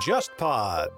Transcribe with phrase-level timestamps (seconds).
[0.00, 0.88] JustPod。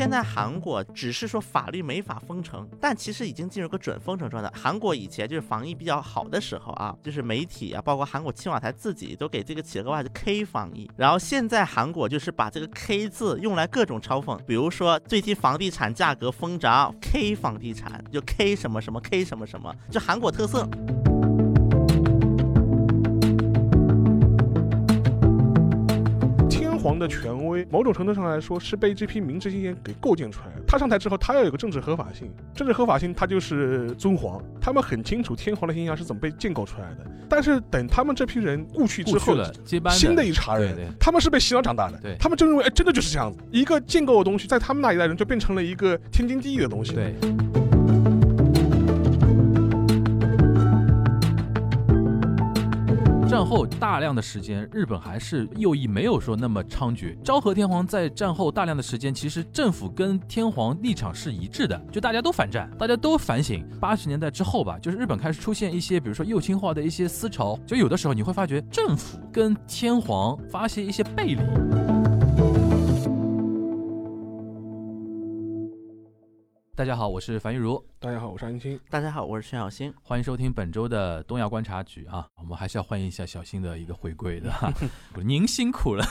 [0.00, 4.50] 现在韩国只是说法律没法封城，但其实已经进入个准封城状态。
[4.54, 10.90] 韩国以前就是防疫比较好的时候啊，就是媒体啊，包括韩国青瓦台自己都给这个起了个外号 “K 防疫”。
[10.96, 20.66] 然后现在韩国就是把这个 “K” 字用来各种嘲讽，比如说最近房地产价格疯涨，K 房地产就 K 什么什么 K 什么什么，就韩国特色。
[26.80, 30.62] 皇的权威，某种程度上来说是被这批明治青年给构建出来的。
[30.66, 34.42] 他上台之后，他要有个政治合法性，政治合法性他就是尊皇。
[34.60, 37.06] 他们很清楚天皇的形象是怎么被建构出来的。
[37.28, 46.94] 但是等他们这批人故去之后，接班新的一茬人，他们是被洗脑长大的，他们就认为哎，真的就是这样子，一个建构的东西，在他们那一代人就变成了一个天经地义的东西。
[46.94, 47.14] 对。
[53.40, 57.16] 战后大量的时间，日本还是右翼没有说那么猖獗。
[57.22, 63.66] 昭和天皇在战后大量的时间，其实政府跟天皇立场是一致的，就大家都反战，大家都反省。
[63.80, 72.09] 八十年代之后吧，就是日本开始出现一些，比如说右倾化的一些思潮，就有的时候你会发觉政府跟天皇发现一些背离。
[76.76, 78.80] 大家好，我是樊玉茹，大家好，我是安青。
[78.88, 79.92] 大家好，我是陈小新。
[80.02, 84.72] 欢迎收听本周的东亚观察局啊，我们还是要欢迎一下小新的一个回归的哈，
[85.22, 86.06] 您辛苦了。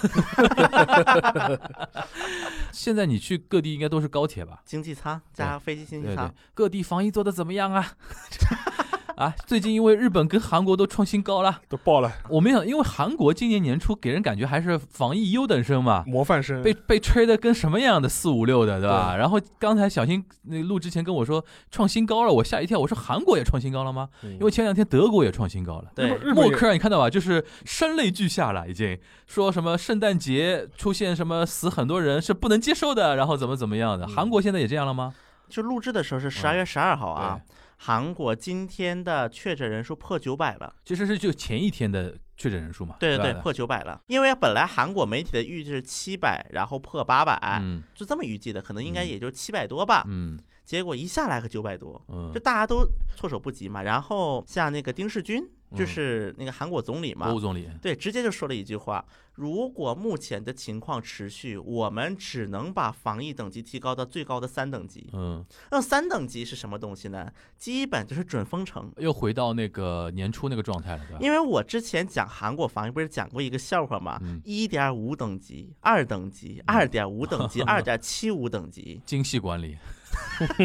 [2.71, 4.61] 现在你去各地应该都是高铁吧？
[4.63, 7.93] 经济舱加飞机经济舱，，各地防疫做的怎么样啊？
[9.19, 19.17] 啊，最近因为日本跟韩国都创新高了，都爆了我没想，因为韩国今年年初给人感觉还是防疫优等生嘛，模范生，被被吹的跟什么样的四五六的，对吧？
[19.17, 24.07] 然后刚才小新那录之前跟我说创新高了，我吓一跳，我说韩国也创新高了吗？
[24.23, 25.91] 嗯因为前两天德国也创新高了。
[25.93, 27.09] 对默克尔，你看到吧？
[27.09, 28.97] 就是声泪俱下了，已经
[29.27, 34.05] 说什么圣诞节出现什么死很多人是不能接受的，然后怎么怎么样的。
[34.05, 35.13] 嗯韩国现在也这样了吗？
[35.49, 37.37] 就录制的时候是十二月十二号啊。
[37.37, 42.97] 对，韩国今天的确诊人数破九百了，其实是就前一天的确诊人数嘛。
[42.99, 44.01] 对对对，吧破九百了。
[44.07, 50.03] 因为本来韩国媒体的预计是七百，然后破八百、嗯就这么预计的，可能应该嗯也就七百多吧。
[50.07, 52.85] 嗯结果一下来个九百多，嗯就，大家都
[53.15, 53.81] 措手不及嘛。
[53.81, 55.41] 然后像那个丁世军，
[55.75, 65.09] 就嗯是那个韩国总理嘛，国务总理，对，直接就说了一句话：如果目前的情况持续，我们只能把防疫等级提高到最高的三等级。
[65.13, 67.31] 嗯，那三等级是什么东西呢？
[67.57, 68.91] 基本就是准封城。
[68.97, 71.19] 又回到那个年初那个状态了，对吧？
[71.21, 74.41] 因为我之前讲韩国防疫不是讲过一个笑话吗嗯？
[74.43, 79.77] 一点五等级、二等级、二点五等级、 二点七五等级，精细管理，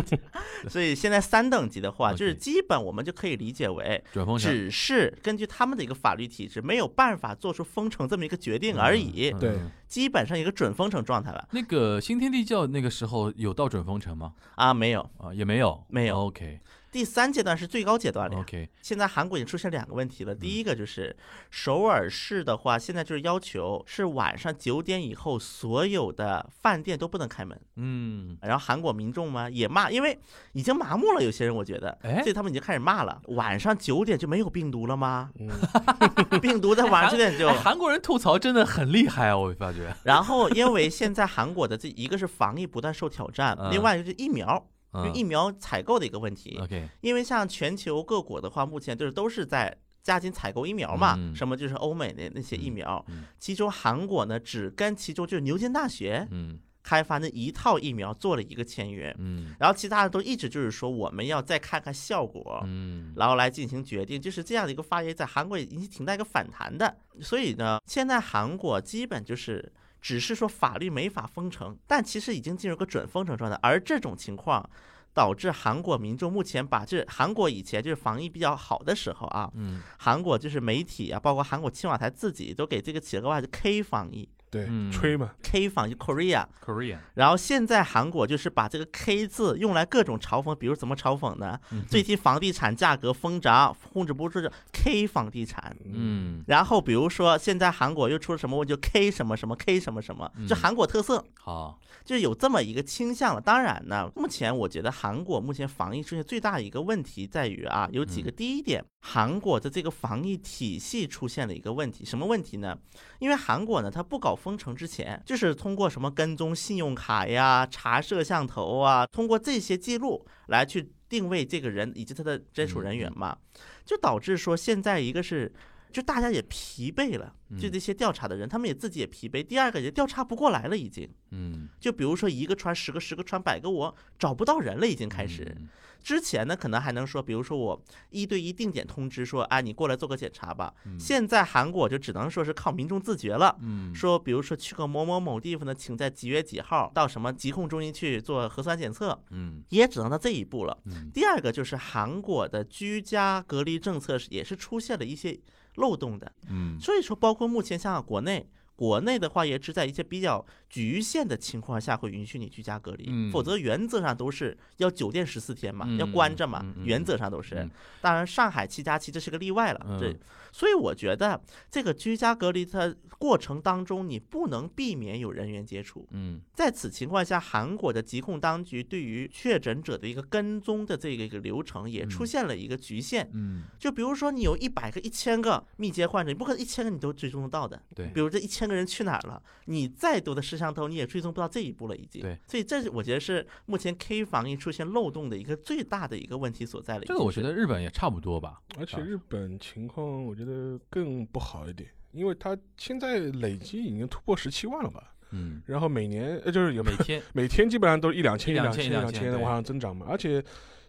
[0.68, 4.02] 所以现在三等级的话，就是基本我们就可以理解为，
[4.38, 9.70] 只是根据他们的一个法律体制，没有办法做出封城这么一个决定而已，嗯对嗯。
[9.86, 11.48] 基本上一个准封城状态了。
[11.52, 14.34] 那个新天地教那个时候有到准封城吗？
[14.56, 15.00] 啊，没有。
[15.18, 16.18] 啊，也没有，没有。
[16.26, 16.58] OK
[16.94, 18.38] 第三阶段是最高阶段了。
[18.38, 21.14] OK，现在韩国已经出现两个问题了，嗯第一个就是
[21.50, 27.60] 首尔市的话，现在就是要求是晚上九点以后所有的饭店都不能开门。
[27.74, 30.16] 嗯，然后韩国民众嘛也骂，因为
[30.52, 33.20] 已经麻木了，有些人我觉得，哎所以他们已经开始骂了。
[33.26, 35.30] 晚上九点就没有病毒了吗？
[35.40, 35.50] 嗯，
[36.40, 44.64] 病毒在晚上九点就哎，韩国人吐槽真的很厉害啊，我发觉，然后因为现在韩国的这一个是防疫不断受挑战，嗯另外就是疫苗，
[44.96, 46.58] 因为嗯疫苗采购的一个问题。
[46.60, 62.60] ，OK，因为像全球各国的话，目前就是都是在加紧采购疫苗嘛，嗯什么就是欧美的那些疫苗，嗯其中韩国呢只跟其中就是牛津大学嗯开发那一套疫苗做了一个签约，嗯然后其他的都一直就是说我们要再看看效果。
[62.66, 66.94] 嗯，然后来进行决定，就是这样的一个发言，在韩国也引起挺大一个反弹的。
[67.22, 69.72] 所以呢，现在韩国基本就是
[70.04, 73.58] 只是说法律没法封城，但其实已经进入个准封城状态。
[73.62, 74.68] 而这种情况
[75.14, 86.46] 导致韩国民众目前把这韩国以前就是防疫比较好的时候啊，嗯韩国就是媒体啊，包括韩国青瓦台自己都给这个起了个外号叫 K 防疫对嗯，吹嘛，，K 房就 Korea。
[86.64, 91.58] ，Korean，然后现在韩国就是把这个 K 字用来各种嘲讽，比如怎么嘲讽呢？
[91.72, 95.76] 嗯最近房地产价格疯涨，控制不住，就 K 房地产。
[95.84, 101.24] 嗯，然后比如说现在韩国又出了什么问题，就 K 什么什么 K 什么什么，这嗯韩国特色。
[101.40, 103.40] 好，就是有这么一个倾向了。
[103.40, 108.30] 当然呢，目前我觉得韩国目前防疫出现最大的一个问题在于啊，有几个。
[108.30, 112.76] 第一点，韩国的这个防疫体系出现了一个问题，什么问题呢？
[113.18, 120.92] 因为韩国呢，它不搞封城之前，就是通过什么跟踪信用卡呀、查摄像头啊，通过这些记录来去。
[121.06, 123.38] 定位这个人以及他的接触人员嗯嘛，
[123.84, 125.52] 就导致说现在一个是。
[125.94, 129.40] 就大家也疲惫了，就嗯这些调查的人，他们也自己也疲惫。
[129.42, 131.08] 第二个也调查不过来了，已经。
[131.30, 135.44] 嗯，就比如说一个传十个，十个传百个，我找不到人了，已经开始。
[135.56, 135.68] 嗯
[136.04, 140.70] 之前呢，可能还能说，比如说我一对一定点通知说，啊，你过来做个检查吧。
[140.98, 143.56] 现在韩国就只能说是靠民众自觉了。
[143.62, 150.76] 嗯，说，比如说去个某某某地方呢，请在几月几号到什么疾控中心去做核酸检测，嗯也只能到这一步了。
[150.84, 155.34] 嗯第二个就是韩国的居家隔离政策是也是出现了一些
[155.76, 158.48] 漏洞的，嗯所以说包括目前像国内。
[158.76, 160.44] 国内的话，也只在一些比较
[160.74, 167.54] 局限的情况下会允许你居家隔离，嗯否则原则上都是要酒店十四天嘛，嗯要关着嘛，原则上都是。
[167.54, 170.18] 嗯当然，上海七加七这是个例外了，这嗯
[170.52, 171.40] 所以我觉得
[171.70, 176.06] 这个居家隔离它过程当中，你不能避免有人员接触。
[176.10, 183.30] 嗯在此情况下，韩国的疾控当局对于确诊者的一个跟踪的这个一个流程也出嗯现了一个局限。
[183.32, 187.80] 嗯，就比如说，你有一百个、一千个密接患者，你不可能一千个你都追踪得到的。
[187.94, 192.22] 对比如这一千个人去哪儿了，你再多的摄像头你也追踪不到这一步了，已经。
[192.22, 197.04] 对，所以这是我觉得是目前 K 防疫出现漏洞的一个最大的一个问题所在了。
[197.04, 198.60] 这个我觉得日本也差不多吧。
[198.78, 210.06] 而且日本情况我觉得更不好一点，因为它现在累计已经突破十七万了吧，嗯，然后每年呃就是有每天 每天基本上都是一两千、一两两千、一两千的往上增长嘛。
[210.08, 210.42] 而且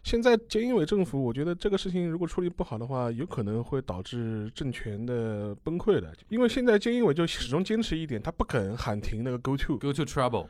[0.06, 6.12] 现在菅义伟政府，我觉得这个事情如果处理不好的话，有可能会导致政权的崩溃的。
[6.28, 10.46] 因为现在菅义伟就始终坚持一点，他不肯喊停那个 Go To，go to trouble。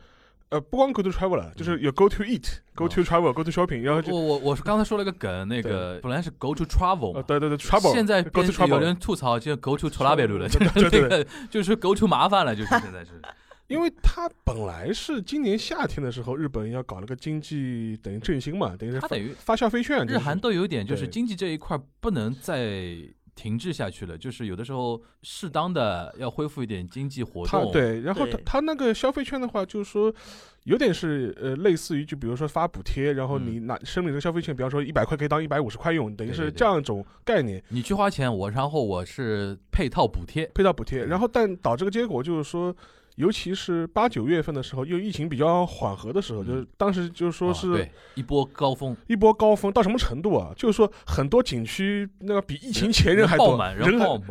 [0.51, 7.23] 呃，不光 Go To Travel 了，就是有 Go To Eat、Go To Travel、Go To Shopping，然后就我我我刚才说了个梗，那个本来是 go to travel
[7.23, 13.23] 对对对 Trouble，现在 Go To 有 Trouble，人吐槽，就 go to 托拉贝鲁了， 就对就是 go to 麻烦了，就是现在是。
[13.69, 22.97] 因为他本来是今年夏天的时候，日本要搞那个经济等于振兴嘛，等于是发它等于发消费券，日韩都有点，就是经济这一块不能再
[23.35, 30.15] 停滞下去了，就是有的时候适当的要恢复一点经济活动。，他对，然后他对他那个消费券的话，就是说
[30.63, 40.47] 有点是呃类似于就比如说发补贴，然后你拿申领这个消费券，比方说一百块可以当一百五十块用，等于是这样一种概念你去花钱，我然后我是配套补贴。
[40.55, 42.75] 配套补贴，然后但导致个结果就是说。
[43.17, 50.53] 尤其是八九月份的时候，又疫情比较缓和的时候，嗯就是当时就是说是一波高峰，一波高峰到什么程度啊？
[50.57, 53.59] 就是说很多景区那个比疫情前人还多，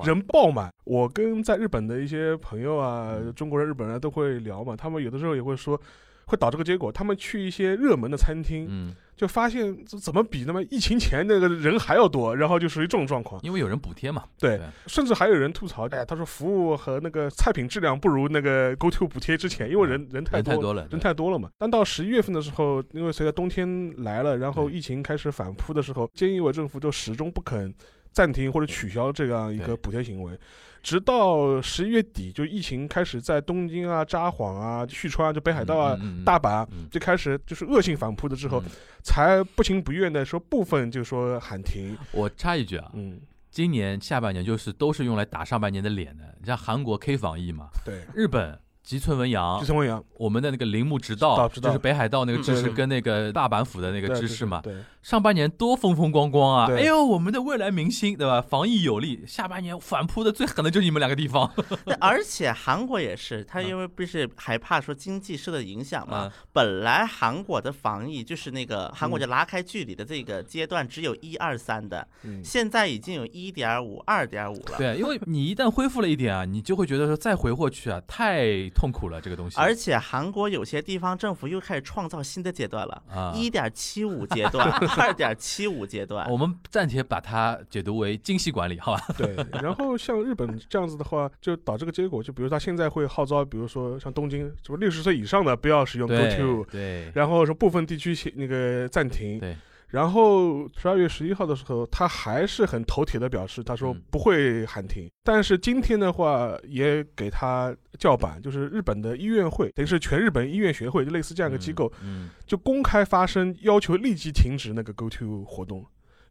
[0.06, 0.72] 人爆满。
[0.84, 5.80] 我跟在日本的一些朋友啊，中国人、日本人都会聊嘛，他们有的时候也会说，
[6.28, 13.42] 会导致个结果，他们去一些热门的餐厅，嗯，就发现这怎么比那么疫情前那个人还要多，然后就属于这种状况。
[13.44, 14.26] 因为有人补贴嘛。
[14.38, 20.56] 对对，甚至还有人吐槽，哎呀，他说服务和那个菜品质量不如那个 GoTo 补贴之前，因为人人太多了。
[20.56, 21.50] 人太多了，人太多了嘛。
[21.58, 27.74] 但到十一月份的时候，因为随着冬天来了，然后疫情开始反扑的时候，菅义伟政府就始终不肯
[28.12, 30.38] 暂停或者取消这样一个补贴行为，
[30.86, 38.70] 直到十一月底，就疫情开始在东京啊、札幌啊、旭川啊、就北海道啊、嗯嗯嗯大阪就开始就是恶性反扑的之后，嗯。
[39.02, 46.24] 才不情不愿的说部分就说喊停，我插一句啊，嗯，今年下半年就是都是用来打上半年的脸的。
[46.40, 54.76] 你像韩国 K 防疫嘛，对，日本吉村文洋吉村文阳我们的那个铃木直道就是北海道那个嗯知识跟那个大阪府的那个对知识嘛，对，
[55.06, 56.68] 上半年多风风光光啊！
[56.68, 58.42] 哎呦，我们的未来明星对吧？
[58.42, 61.48] 防疫有力，下半年反扑的最狠的就是你们两个地方。
[62.02, 74.78] 而且韩国也是，他嗯因为不是害怕说经济受到影响嘛嗯，本来韩国的防疫就是那个韩国嗯就拉开距离的这个阶段只有一二三的，嗯，现在已经有一点五、二点五了。
[74.80, 79.56] 对，因为你一旦恢复了一点啊，你就会觉得说再回过去啊，太痛苦了这个东西。
[79.60, 86.38] 而且韩国有些地方政府又开始创造新的阶段了，啊，一点七五阶段、二点七五阶段 我。
[86.38, 89.02] 们暂且把它解读为精细管理，好吧？
[89.18, 99.40] 对，然后像日本这样子的话，就导致个结果，就比如他现在会号召，比如说像东京，什么六十岁以上的不要使用 GoTo，对然后说部分地区写那个暂停。
[99.40, 99.56] 对。
[99.96, 105.10] 然后十二月十一号的时候，他还是很头铁的表示，他说嗯不会喊停。
[105.24, 115.86] 但是今天的话，也给他叫板，就是日本的医院会，等于是全日本医院学会，就类似这样一个机构，嗯，就公开发声，要求立即停止那个 GoTo 活动。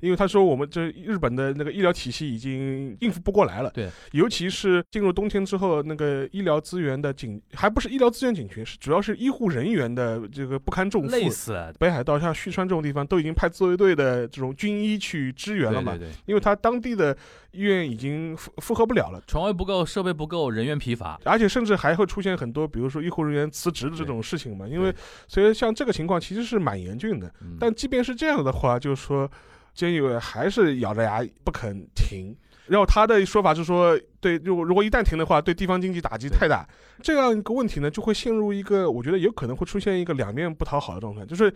[0.05, 3.71] 因为他说我们这日本的那个医疗体系已经应付不过来了。
[3.71, 11.09] 对，尤其是进入冬天之后，那个医疗资源的紧，还不是医疗资源紧缺，是主要是医护人员的这个不堪重负。
[11.09, 17.17] 累死了，北海道像旭川这种地方都已经派自卫队的这种军医去支援了嘛，对对对，因为他当地的
[17.53, 19.23] 医院已经负负荷不了了。
[19.27, 21.19] 床位不够，设备不够，人员疲乏。
[21.25, 24.95] 而且甚至还会出现很多，比如说医护人员辞职的这种事情嘛，因为
[25.27, 27.33] 所以像这个情况其实是蛮严峻的。
[27.41, 29.31] 嗯但即便是这样的话，就是说，
[29.77, 32.37] 菅义伟还是咬着牙不肯停。
[32.67, 36.67] 然后他的说法是说，对，如果如果一旦停的话，对地方经济打击太大。
[37.03, 41.53] 这样一个问题呢，就会陷入一个我觉得有可能会出现一个两面不讨好的状态，就是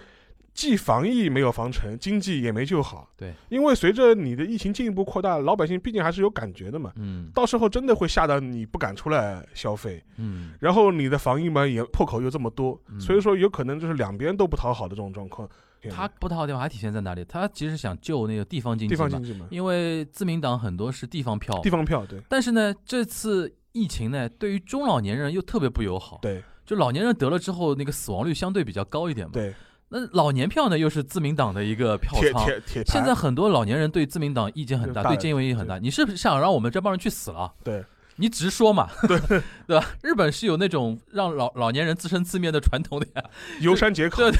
[0.52, 3.08] 既防疫没有防成，经济也没救好。
[3.16, 6.92] 对，因为随着你的疫情进一步扩大，老百姓毕竟还是有感觉的嘛。
[6.96, 15.48] 嗯到时候真的会吓到你不敢出来消费，嗯，然后你的防疫嘛也破口又这么多，嗯所以说有可能就是两边都不讨好的这种状况。
[15.90, 17.24] 他不讨好的地方还体现在哪里？
[17.24, 26.18] 他其实想救那个地方经济嘛地方经，济嘛，因为自民党很多是地方票地，方票对但是呢，这次疫情呢，对于中老年人又特别不友好。
[26.22, 29.32] 对就老年人得了之后，那个死亡率相对比较高一点嘛。
[29.32, 29.54] 对，
[29.88, 32.46] 那老年票呢，又是自民党的一个票仓。
[32.84, 35.78] 现在很多老年人对自民党意见很大，大对菅义伟意见很大。
[35.78, 37.50] 你是不是想让我们这帮人去死了？
[37.64, 37.82] 对
[38.18, 39.18] 你直说嘛， 对
[39.66, 39.86] 对吧？
[40.02, 43.24] 日本是有那种让老老年人自生自灭的传统的呀，
[43.62, 44.32] 游山解考对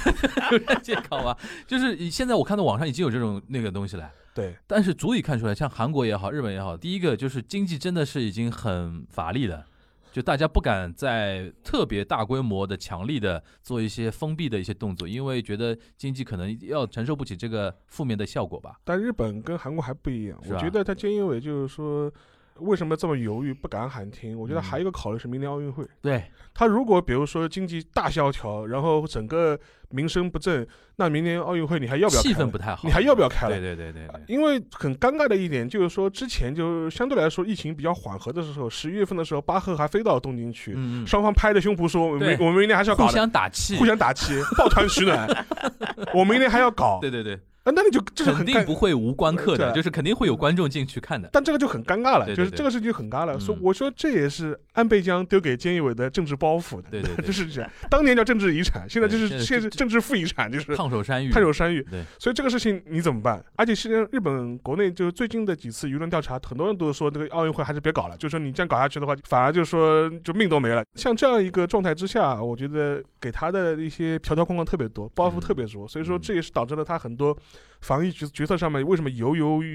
[0.53, 1.37] 有人借考嘛。
[1.67, 9.65] 就是现在我看到网上已经有这种那个东西了，对但是足以看出来，像韩国也好，日本也好，第一个就是经济真的是已经很乏力了。
[10.11, 18.81] 就大家不敢再特别大规模的、强力的做一些封闭的一些动作，因为觉得经济可能要承受不起这个负面的效果吧。
[18.83, 22.11] 但日本跟韩国还不一样，我觉得他菅义伟就是说。
[22.61, 24.39] 为什么这么犹豫，不敢喊停？
[24.39, 24.63] 我觉得嗯。
[24.63, 25.85] 还有一个考虑是明年奥运会。
[26.03, 26.23] 对，
[26.55, 29.59] 他如果比如说经济大萧条，然后整个
[29.91, 32.29] 民生不振，那明年奥运会你还要不要开？
[32.29, 33.59] 气氛不太好，你还要不要开了？
[33.59, 45.47] 对对对对对，因为很尴尬的一点就是说，之前就相对来说疫情比较缓和的时候，十一月份的时候，巴赫还飞到东京去，双方拍着胸脯说，我我们明年还是要搞互的，相打气，互相打气，抱团取暖，
[46.15, 47.39] 我明年还要搞，对对对，
[47.69, 51.29] 啊，那你就这是肯定不会无关客的，就是肯定会有观众进去看的。
[51.33, 53.35] 但这个就很尴尬了，就是这个事情就很尴尬了。
[53.35, 57.69] 嗯所以我说这也是安倍将丢给菅义伟的政治包袱的，对 对对就是这样。
[57.91, 61.83] 当年叫政治遗产，现在就是现政治负遗产，就是烫手山芋，烫手山芋。
[61.91, 63.45] 对，所以这个事情你怎么办？
[63.57, 70.85] 而且现在日本国内就是最近的几次舆论调查，很多人都说这个奥运会还是别搞了，就说你这样搞下去的话，反而就是说就命都没了。
[70.95, 77.37] 像这样一个状态之下，我觉得给他的一些条条框框特别多，包袱特别多，所以说嗯这也是导致了他很多
[77.81, 79.67] 防疫决决策上面为什么犹犹豫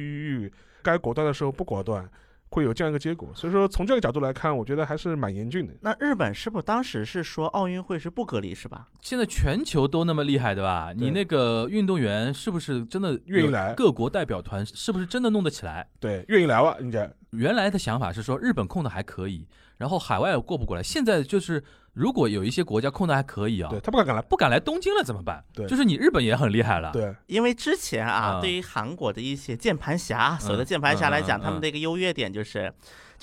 [0.43, 2.09] 豫，该果断的时候不果断。
[2.53, 5.73] 会有这样一个结果，所以说从这个角度来看，我觉得还是蛮严峻的。
[5.81, 8.87] 那日本是不是当时是说奥运会是不隔离是吧？
[9.01, 10.93] 现在全球都那么厉害，对吧？
[10.95, 15.87] 你那个运动员是不是真的愿意来各国代表团是不是真的弄得起来？
[15.99, 20.83] 对，愿意来哇，人家原来的想法是说日本控的还可以，然后海外过不过来。
[20.83, 25.43] 现在就是如果有一些国家控的还可以啊对，他不敢敢来，不敢来东京了怎么办？
[25.53, 26.91] 对就是你日本也很厉害了。
[26.91, 32.73] 对因为之前啊，嗯对于韩国的一些键盘侠，所谓的嗯键盘侠来讲，嗯嗯他们的一个优越点就是。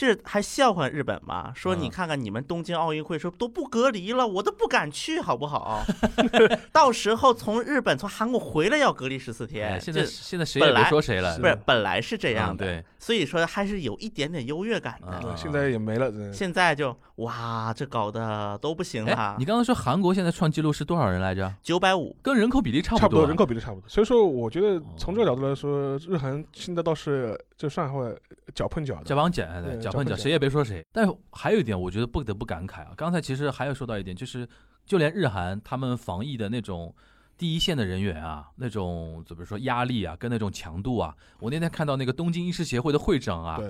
[0.01, 1.81] 就是还笑话日本吗，说嗯。
[1.81, 5.85] 你看看你们东京奥运会说都不隔离了，我都不敢去，好不好？
[6.73, 15.19] 到时候从日本从韩国回来要隔离十四天，哎，现在现在谁也别说谁了，不是本来是这样的，所以说还是有一点点优越感的。
[15.21, 21.53] 对现在也没了，现在就哇，这搞得都不行哎了，，你刚刚说韩国现在创纪录是多少人来着？
[21.63, 23.01] 九百五，跟人口比例差不多。
[23.01, 23.87] 啊，差不多，人口比例差不多。
[23.87, 28.15] 所以说，我觉得从这个角度来说，日韩现在倒是就上海
[28.55, 29.05] 脚碰脚的。
[29.05, 29.77] 脚帮脚，对，
[30.17, 30.85] 谁也别说谁。
[30.93, 32.93] 但还有一点，我觉得不得不感慨啊。
[32.97, 34.49] 刚才其实还有说到一点，就是
[34.85, 36.95] 就连日韩他们防疫的那种
[37.37, 43.61] 第一线的人员啊，那种怎么说压力啊，跟那种强度啊，我那天看到那个东京医师协会的会长啊，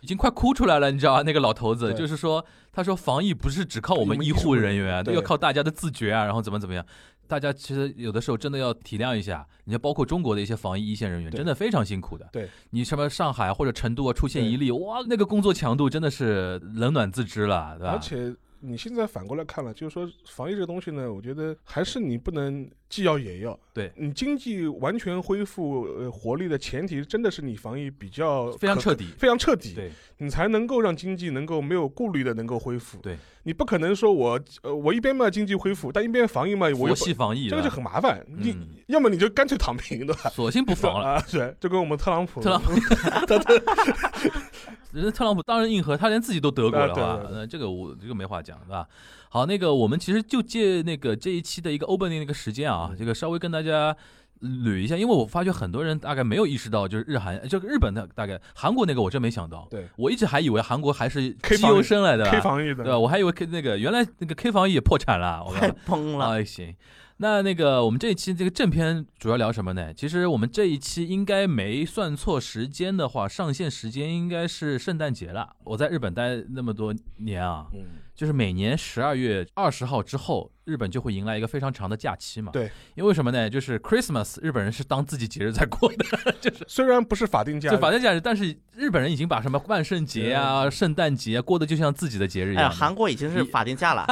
[0.00, 1.22] 已经快哭出来了，你知道吧？
[1.22, 6.84] 那个老头子就是说，他说防疫不是只靠我们医护人员要靠大家的自觉啊，然后怎么怎么样。
[7.30, 12.28] 大家其实有的时候真的要体谅一下，你看，包括中国的一些防疫一线人员，真的非常辛苦的。
[12.32, 17.92] 对，你什么上海或者成都啊出现一例，哇，那个工作强度真的是冷暖自知了，对吧？
[17.92, 23.58] 而且你现在反过来看了，就是说防疫这个东西呢，我觉得还是你不能既要也要。
[23.72, 29.06] 对你经济完全恢复呃活力的前提，真的是你防疫比较非常彻底。
[29.16, 32.98] 非常彻底，对，你才能够让经济能够没有顾虑的能够恢复。
[32.98, 38.22] 对，你不可能说我呃我一边嘛经济恢复，但一边防疫嘛我佛又系防疫，这个就很麻烦。
[38.26, 40.28] 你嗯要么你就干脆躺平，对吧？
[40.34, 41.14] 索性不防了。
[41.14, 42.72] 啊，对，就跟我们特朗普，特朗普
[44.92, 47.28] 人家特朗普当然硬核，他连自己都得过了，啊对吧对？
[47.28, 48.84] 对那这个我这个没话讲，对吧？
[49.32, 53.96] 好，那个我们其实就借那个这一期的一个 opening 那个时间啊，这个稍微跟大家
[54.40, 62.98] 捋一下，因为我发觉很多人大概没有意识到，就是日韩，这个日本的大概韩国那个我真没想到，对我一直还以为韩国还是 K 优生来的 K 防疫的，对吧？
[62.98, 66.26] 我还以为 K 那个原来那个 K 防疫也破产了，我快靠崩了。
[66.30, 66.74] 哎，行。
[67.22, 69.92] 那那个，我们这一期这个正片主要聊什么呢？
[69.92, 75.50] 其实我们这一期应该没算错时间的话，上线时间应该是圣诞节了。
[75.64, 77.80] 我在日本待那么多年啊，嗯，
[78.14, 82.52] 就是每年十二月二十号之后，日本就会迎来一个非常长的假期嘛。
[82.52, 83.50] 对，因为什么呢？
[83.50, 92.74] 就是 Christmas，日本人是当自己节日在过的， 就是虽然不是法定假就日，法定假日，但是日本人已经把什么万圣节啊、圣诞节啊过得就像自己的节日一样的。
[92.74, 94.06] 韩国已经是法定假了，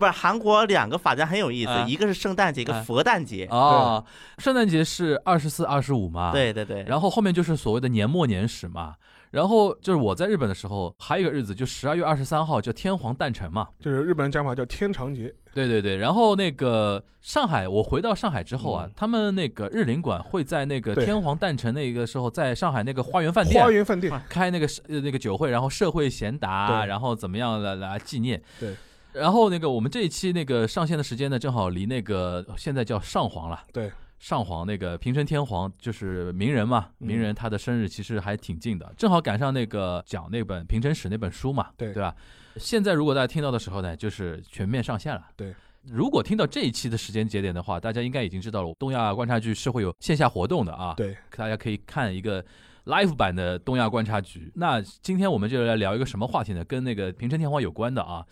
[0.00, 3.46] 不是韩国两个法假很有意思啊，一个是圣诞节，一个啊佛诞节。
[3.50, 4.02] 哦，
[4.38, 6.32] 圣诞节是二十四、二十五嘛？。
[6.32, 8.94] 对对对，然后后面就是所谓的年末年始嘛。
[9.30, 13.68] 然后就是我在日本的时候，还有一个日子，就十二月二十三号叫天皇诞辰嘛。
[13.78, 15.98] 就是日本人讲法叫天长节，对对对。
[15.98, 28.42] 然后那个上海，我回到上海之后啊，嗯他们那个日领馆会在那个天皇诞辰那个时候，在上海那个花园饭店花园饭店，开那个呃那个酒会，然后社会贤达，对然后怎么样来来纪念。
[28.58, 28.74] 对。
[29.12, 33.64] 然后那个我们这一期那个上线的时间呢，正好离那个现在叫上皇了。
[33.72, 42.14] 对，上皇那个平成天皇就是名人嘛，嗯名人他的生日其实还挺近的，正好赶上那个讲那本平成史那本书嘛，对对吧？
[42.56, 45.26] 现在如果大家听到的时候呢，就是全面上线了。
[45.36, 45.54] 对。
[45.84, 50.92] 如果听到这一期的时间节点的话，大家应该已经知道了，东亚观察局是会有线下活动的啊。
[50.94, 52.44] 对，大家可以看一个
[52.84, 54.52] live 版的东亚观察局。
[54.56, 56.62] 那今天我们就来聊一个什么话题呢？
[56.66, 58.22] 跟那个平成天皇有关的啊。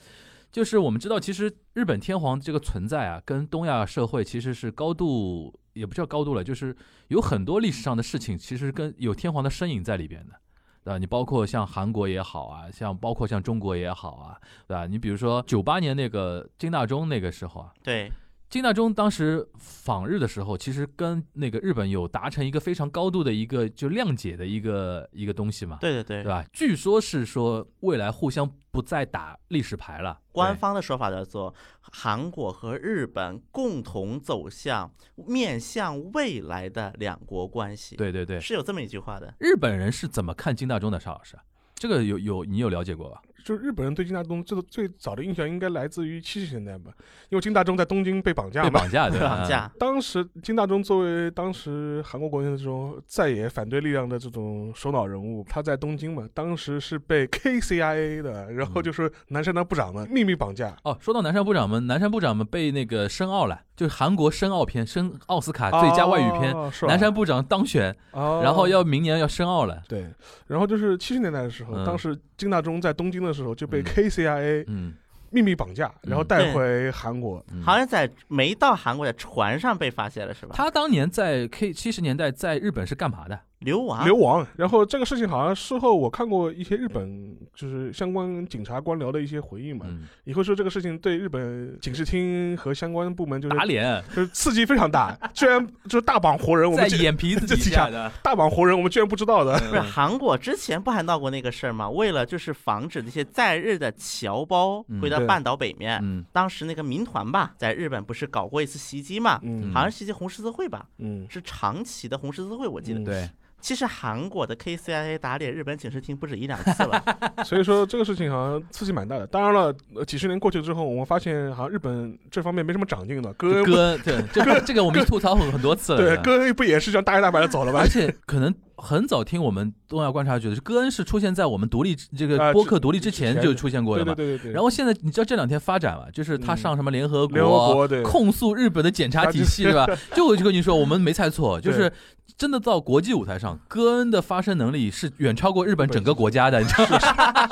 [0.51, 6.75] 就是我们知道，其实日本天皇这个存在啊，跟东亚社会其实是高度，也不叫高度了，就是
[7.09, 10.35] 有很多历史上的事情，其实跟有天皇的身影在里边的，
[10.83, 10.99] 对吧？
[10.99, 14.87] 你包括像韩国也好啊，像包括像中国也好啊，对吧？
[14.87, 18.11] 你比如说九八年那个金大中那个时候啊，对
[18.51, 26.43] 金大中当时访日的时候，其实跟那个日本有达成一个非常高度的一个就谅解的一个一个东西嘛，对对对对吧？
[26.51, 39.35] 据说是说未来互相不再打历史牌了，官方的说法叫做韩国和日本共同走向面向未来的两国关系。，对对对，是有这么一句话的。
[39.39, 40.99] 日本人是怎么看金大中的？
[40.99, 41.37] 邵老师，
[41.75, 43.21] 这个有有你有了解过吧？
[43.45, 46.93] 就日本人对金大中这个最早的印象应该来自于七十年代吧，
[47.31, 48.69] 因为金大中在东京被绑架嘛。
[48.69, 49.21] 被绑架对？
[49.21, 69.83] 绑架，当时金大中作为当时韩国国内的这种在野反对力量的这种首脑人物，他在东京嘛，当时是被 KCIA 的，然后就是南山的部长们秘密绑架，哦，说到南山部长们，南山部长们被那个申奥了，就是韩国申奥片，申奥斯卡最佳外语片，哦南山部长当选，哦然后要明年要申奥了。
[69.89, 70.07] 对，
[70.47, 74.95] 然后就是七十年代的时候，嗯当时金大中在东京的时候就被嗯 KCIA 嗯，
[75.31, 77.45] 秘密绑架，然后嗯带回韩国。
[77.53, 80.55] 嗯好像在没到韩国的船上被发现了，是吧？
[80.57, 83.39] 他当年在 K 七十年代在日本是干嘛的？
[83.61, 98.11] 流亡，流亡，然后这个事情好像事后我看过一些日本就是相关警察官僚的一些回应嘛，嗯，以后说这个事情对日本警视厅和相关部门就是打脸，就是刺激非常大， 居然就是大绑活人，我们在眼皮子底下的。
[98.23, 99.59] 大绑活人，我们居然不知道的。
[99.59, 101.91] 不是韩国之前不还闹过那个事儿吗？
[101.91, 109.41] 为了就是防止那些在日的侨胞回到半岛北面，嗯当时那个民团吧，在日本不是搞过一次袭击嘛？
[109.43, 110.87] 嗯好像袭击红十字会吧？
[110.99, 113.01] 嗯，是长崎的红十字会，我记得。
[113.01, 113.29] 嗯对，
[113.61, 117.03] 其实韩国的 KCIA 打脸日本警视厅不止一两次了。
[117.45, 119.27] 所以说这个事情好像刺激蛮大的。
[119.27, 123.33] 当然了，呃几十年过去之后，我们发现好像日本这方面没什么长进的。
[123.35, 125.99] 戈恩不哥恩，对，这个这个我们吐槽很很多次了。
[125.99, 127.89] 对吧戈恩不也是这样大摇大摆的走了吗而？
[127.89, 134.15] 且可能很早听我们东亚观察局的，戈恩是出现在我们独立这啊个播客独立之前就出现过的嘛。
[134.15, 134.53] 对对对对。
[134.53, 139.87] 然后现在你知道这两天发展了，就是他嗯上什么联合国对控诉日本的检察体系，对吧？
[140.15, 141.93] 就我就跟你说，我们没猜错， 就是
[142.37, 146.99] 真的到国际舞台上，戈恩的发声能力是远超过日本整个国家的，你知道吗？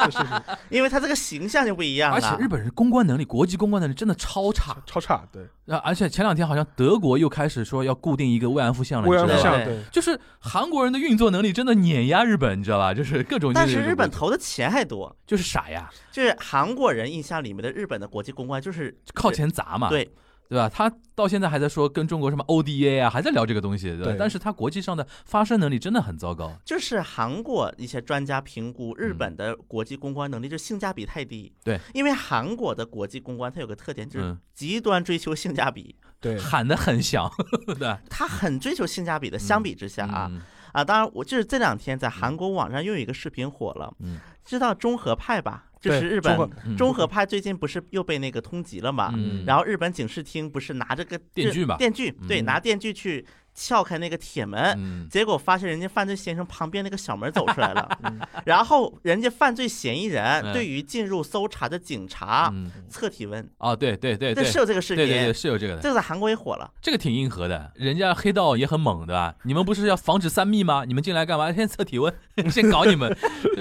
[0.05, 0.25] 是是是，
[0.71, 2.17] 因为他这个形象就不一样了。
[2.17, 4.77] 而且日本人公关能力，国际公关能力真的超差。
[4.87, 5.43] 超差，对，
[5.75, 9.51] 啊，而且前两天好像德国又开始说要固定一个慰安妇像了，慰安你知道吧？
[9.51, 9.81] 妇像对。
[9.91, 12.93] 就是韩国人的运作能力真的碾压日本，你知道吧？
[12.95, 13.53] 就是各种。
[13.53, 20.05] 但是日本投的钱还多，就是傻呀，就是韩国人印象里面的日本的国际公关就是靠钱砸嘛，对
[20.49, 20.69] 对吧？
[20.69, 24.05] 他到现在还在说跟中国什么 ODA 啊，还在聊这个东西，对吧？
[24.05, 26.57] 对但是他国际上的发声能力真的很糟糕。
[26.65, 31.53] 就是韩国一些专家评估日本的国际公关能力，就性价比太低。
[31.53, 37.29] 嗯对，因为韩国的国际公关它有个特点，就是嗯，极端追求性价比，对，喊得很响，
[37.77, 39.37] 对，他很追求性价比的。
[39.37, 40.41] 相比之下啊嗯
[40.77, 45.65] 啊，当然我就是这两天在韩国网上又有一个视频火了，嗯知道中和派吧？
[45.87, 49.12] 就是日本对中和派最近不是又被那个通缉了嘛？
[49.16, 57.88] 嗯然后日本警视厅不是拿着个电锯嘛电锯，对，嗯拿电锯去撬开那个铁门，嗯结果发现人家犯罪先生旁边那个小门走出来了
[58.44, 66.70] 然后人家犯罪嫌疑人嗯对于进入搜查的警察嗯测体温，哦，对对对是有这个视对对对，是有这个的，这个在韩国也火了。
[66.83, 69.35] 这个挺硬核的，人家黑道也很猛，对吧？
[69.44, 70.85] 你们不是要防止三密吗？
[70.87, 71.51] 你们进来干嘛？
[71.53, 72.12] 先测体温，
[72.53, 73.11] 先搞你们，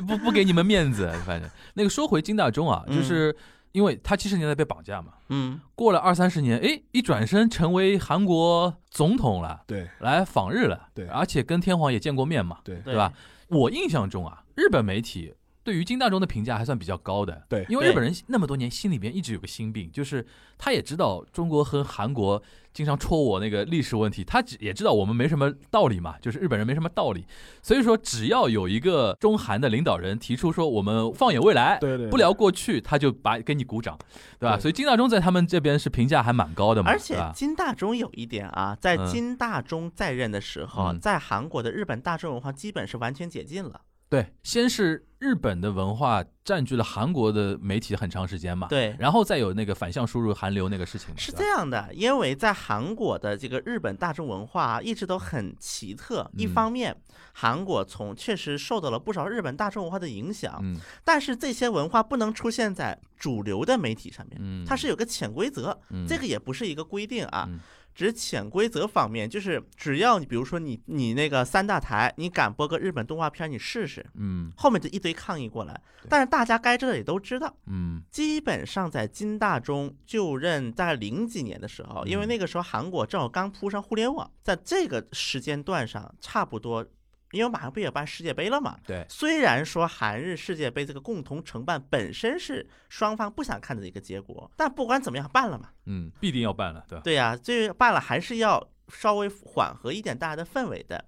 [0.05, 1.09] 不不给你们面子。
[1.25, 3.35] 反正那个说回金大中啊，嗯就是
[3.71, 13.11] 因为他七十年代被绑架嘛，嗯，过了二三十年，哎，一转身成为韩国总统了，对来访日了，对而且跟天皇也见过面嘛，对对吧？
[13.49, 17.43] 我印象中啊，日本媒体对于金大中的评价还算比较高的。
[17.49, 20.25] 对对因为日本人那么多年心里边一直有个心病，就是
[20.57, 22.41] 他也知道中国和韩国
[22.75, 27.25] 经常戳我那个历史问题，他只也知道我们没什么道理嘛，就是日本人没什么道理，
[27.63, 33.97] 所以说只要有一个中韩的领导人提出说我们放眼未来，对对，不聊过去，他就把给你鼓掌，
[34.37, 34.59] 对吧？
[34.59, 39.05] 所以金大中在他们这边是评价还蛮高的嘛，而且金大中有一点啊，在嗯。
[39.07, 40.99] 金大中在任的时候，嗯。
[40.99, 43.79] 在韩国的日本大众文化基本是完全解禁了。
[44.07, 56.29] 对，先是日本的文化占据了韩国的媒体很长时间嘛，对，然后再有那个反向输入韩流那个事情嘛，是这样的，因为在韩国的这个日本大众文化啊一直都很奇特。
[56.37, 56.95] 一嗯方面，
[57.33, 67.49] 韩国从确实受到了不少日本大众文化的影响，嗯但是这些文化不能出现在主流的媒体上面，嗯，它是有个潜规则，嗯这个也不是一个规定啊。
[67.95, 74.51] 嗯只潜规则方面，就是只要你比如说你你那个三大台，你敢播个日本动画片，你试试，嗯。
[74.57, 75.81] 后面就一堆抗议过来。
[76.09, 78.03] 但是大家该知道也都知道，嗯。
[78.11, 82.27] 基本上在金大中就任在零几年的时候，因为嗯。
[82.27, 86.85] 那个时候韩国正好刚铺上互联网，在这个时间段上，差不多，
[87.35, 88.77] 因为马上不也办世界杯了嘛。
[88.85, 95.69] 对，虽然说韩日世界杯这个共同承办本身是双方不想看的一个结果，但不管怎么样办了嘛。
[95.85, 97.01] 嗯，必定要办了，对吧？
[97.03, 101.03] 对呀、这个办了还是要稍微缓和一点大家的氛围的。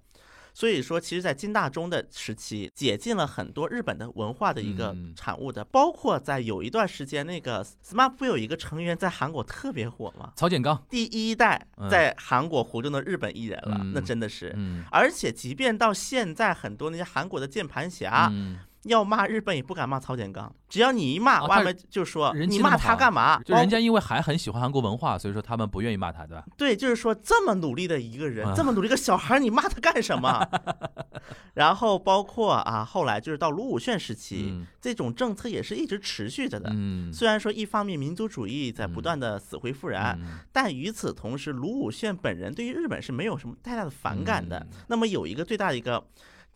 [0.58, 10.32] 所以说，其实，在金大中的时期，解禁了很多日本的文化的一个嗯产物的，包括在有一段时间，那个 SMAP 不有一个成员在韩国特别火吗？
[10.34, 14.52] 曹建刚，第一代嗯在韩国活动的日本艺人了，嗯那真的是。
[14.56, 20.52] 嗯而且，即便到现在，很多那些韩国的键盘侠、嗯，要骂日本，也不敢骂曹建刚。
[20.68, 23.40] 只要你一骂，外面就说你骂他干嘛？
[23.42, 26.44] 就人家因为还很喜欢韩国文化，所以说他们不愿意骂他，对吧？
[26.56, 30.46] 对，就是说这么努力的一个人，啊这么努力个小孩，你骂他干什么？
[31.54, 36.70] 然后包括啊，后来就是到卢武铉时期，嗯这种政策也是一直持续着的。
[36.72, 44.58] 嗯，虽然说一方面民族主义在不嗯断的死灰复燃，嗯但与此同时，卢武铉本人对于日本是没有什么太大的反感的。
[44.60, 46.02] 嗯那么有一个最大的一个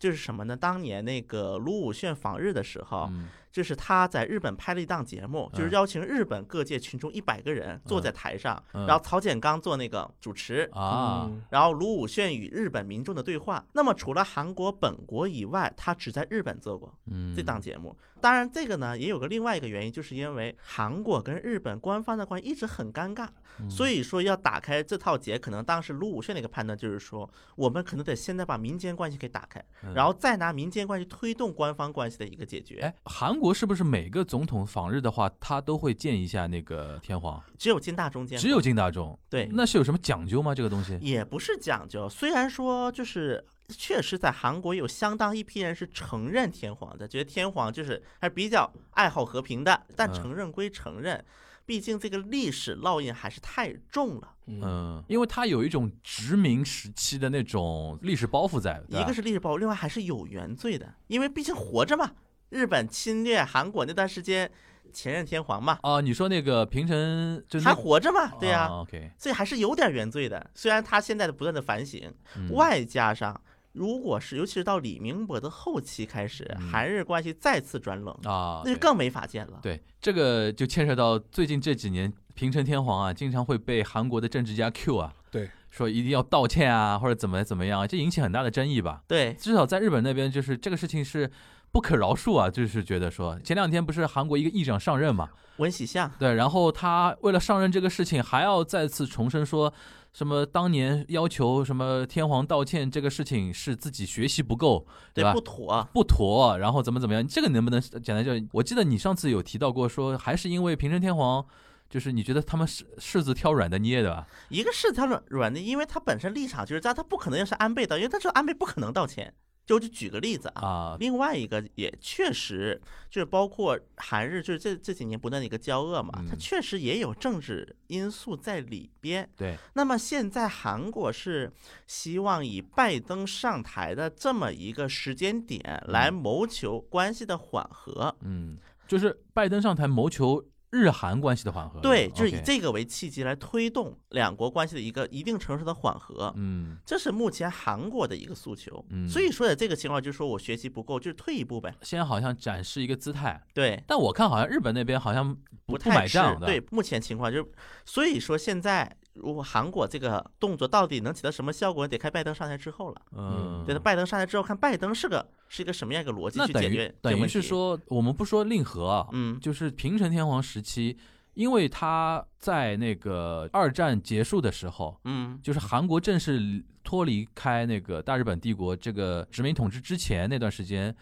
[0.03, 0.53] 就是什么呢？
[0.53, 3.09] 当年那个卢武铉访日的时候，
[3.53, 10.67] 就是他在日本拍了一档节目，就是嗯邀请日本各界群众一百个人坐在台上，嗯然后曹建刚做那个主持。
[10.73, 13.63] 啊，嗯然后卢武铉与日本民众的对话。
[13.73, 17.95] 那么除了韩国本国以外，他只在日本做过嗯，这档节目。
[18.19, 23.27] 当然，这个呢也有个另外一个原因，就是因为韩国跟日本官方的关系一直很尴尬，
[23.59, 32.79] 嗯所以说要打开这套结，可能当时卢武铉的一个判断就是说，我们可能得现在把民间关系给打开，嗯然后再拿民间关系推动官方关系的一个解决。
[32.79, 37.43] 哎，韩国是不是每个总统访日的话，他都会见一下那个天皇？
[37.57, 40.55] 只有金大中间，只有金大中，对，那是有什么讲究吗？
[40.55, 40.97] 这个东西？
[41.01, 51.21] 也不是讲究，虽然说就是确实在韩国有相当一批人是承认天皇的，觉得天皇就是还是比较爱好和平的，但嗯承认归承认，
[51.65, 54.35] 毕竟这个历史烙印还是太重了。
[54.45, 62.09] 嗯，因为他有一种殖民时期的那种历史包袱在，一个是历史包袱，另外还是有原罪的，因为毕竟活着嘛。
[62.53, 64.49] 日本侵略韩国那段时间，
[64.93, 70.51] 前任天皇嘛，哦，你说那个平成就那还活着嘛，对呀、哦 OK，所以还是有点原罪的。
[70.53, 72.53] 虽然他现在的不断的反省，嗯。
[72.53, 76.69] 外加上如果是尤其是到李明博的后期开始，嗯。
[76.69, 79.59] 韩日关系再次转冷，啊，对那就更没法见了。
[79.63, 89.01] 对，这个就牵涉到最近这几年，平成天皇啊，经常会被韩国的政治家 Q 啊，对，说一定要道歉啊，或者怎么怎么样啊，这引起很大的争议吧。
[89.07, 89.33] 对。
[89.33, 91.31] 至少在日本那边，就是这个事情是
[91.73, 99.73] 不可饶恕啊，就是觉得说，前两天不是韩国一个议长上任嘛，文喜相，对，然后他为了上任这个事情，还要再次重申说。
[100.13, 105.41] 什么当年要求什么天皇道歉这个事情是自己学习不够，对吧不？
[105.41, 105.89] 妥。
[105.91, 107.27] 不妥，然后怎么怎么样？
[107.27, 108.31] 这个能不能简单就？
[108.51, 111.43] 我记得你上次有提到过，说还是因为平成天皇，
[111.89, 114.27] 就是你觉得他们柿柿子挑软的捏的吧？
[114.49, 119.33] 一个是他软软的，因为他本身立场就是在，他不可能要是安倍道，因为他说安倍不可能道歉。
[119.65, 129.29] 就就举个例子啊，啊，另外一个也确实就是包括韩日，就是这这几年不断的一个交恶嘛，它嗯确实也有政治因素在里边。
[129.37, 131.51] 对，那么现在韩国是
[131.87, 138.13] 希望以拜登上台的这么一个时间点来谋求关系的缓和。
[138.21, 140.43] 嗯，就是拜登上台谋求
[140.73, 141.79] 日韩关系的缓和。
[141.79, 146.33] 对，就是以这个为契机来推动两国关系的一个一定程度的缓和。
[146.35, 148.83] 嗯这是目前韩国的一个诉求。
[148.89, 151.71] 嗯所以说的这个情况就是说我学习不够，就是退一步呗。
[151.83, 156.47] 现在好像展示一个姿态，对，但我看好像日本那边好像不太是买账的。
[156.47, 157.51] 对，目前情况就是，
[157.85, 163.01] 所以说现在如果韩国这个动作到底能起到什么效果，得看拜登上台之后了。
[163.15, 167.27] 嗯，对，拜登上台之后，看拜登是个是一个什么样一个逻辑去解决这等于。
[167.27, 170.97] 是说，我们不说令和啊，嗯就是平成天皇时期，
[171.35, 180.95] 因为他在那个二战结束的时候，嗯就是韩国正式脱离开那个大日本帝国这个殖民统治之前那段时间，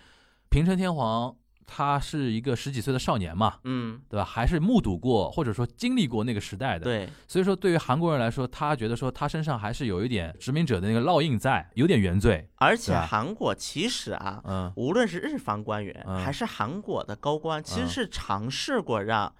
[0.49, 4.25] 平成天皇他是一个十几岁的少年嘛，嗯，对吧？
[4.25, 6.83] 还是目睹过或者说经历过那个时代的，。
[6.83, 12.49] 对，所以说，对于韩国人来说，他觉得说他身上还是有一点殖民者的那个烙印在，有点原罪。
[12.55, 19.33] 而且韩国其实啊，嗯无论是日方官员嗯还是韩国的高官，其实嗯是尝试过让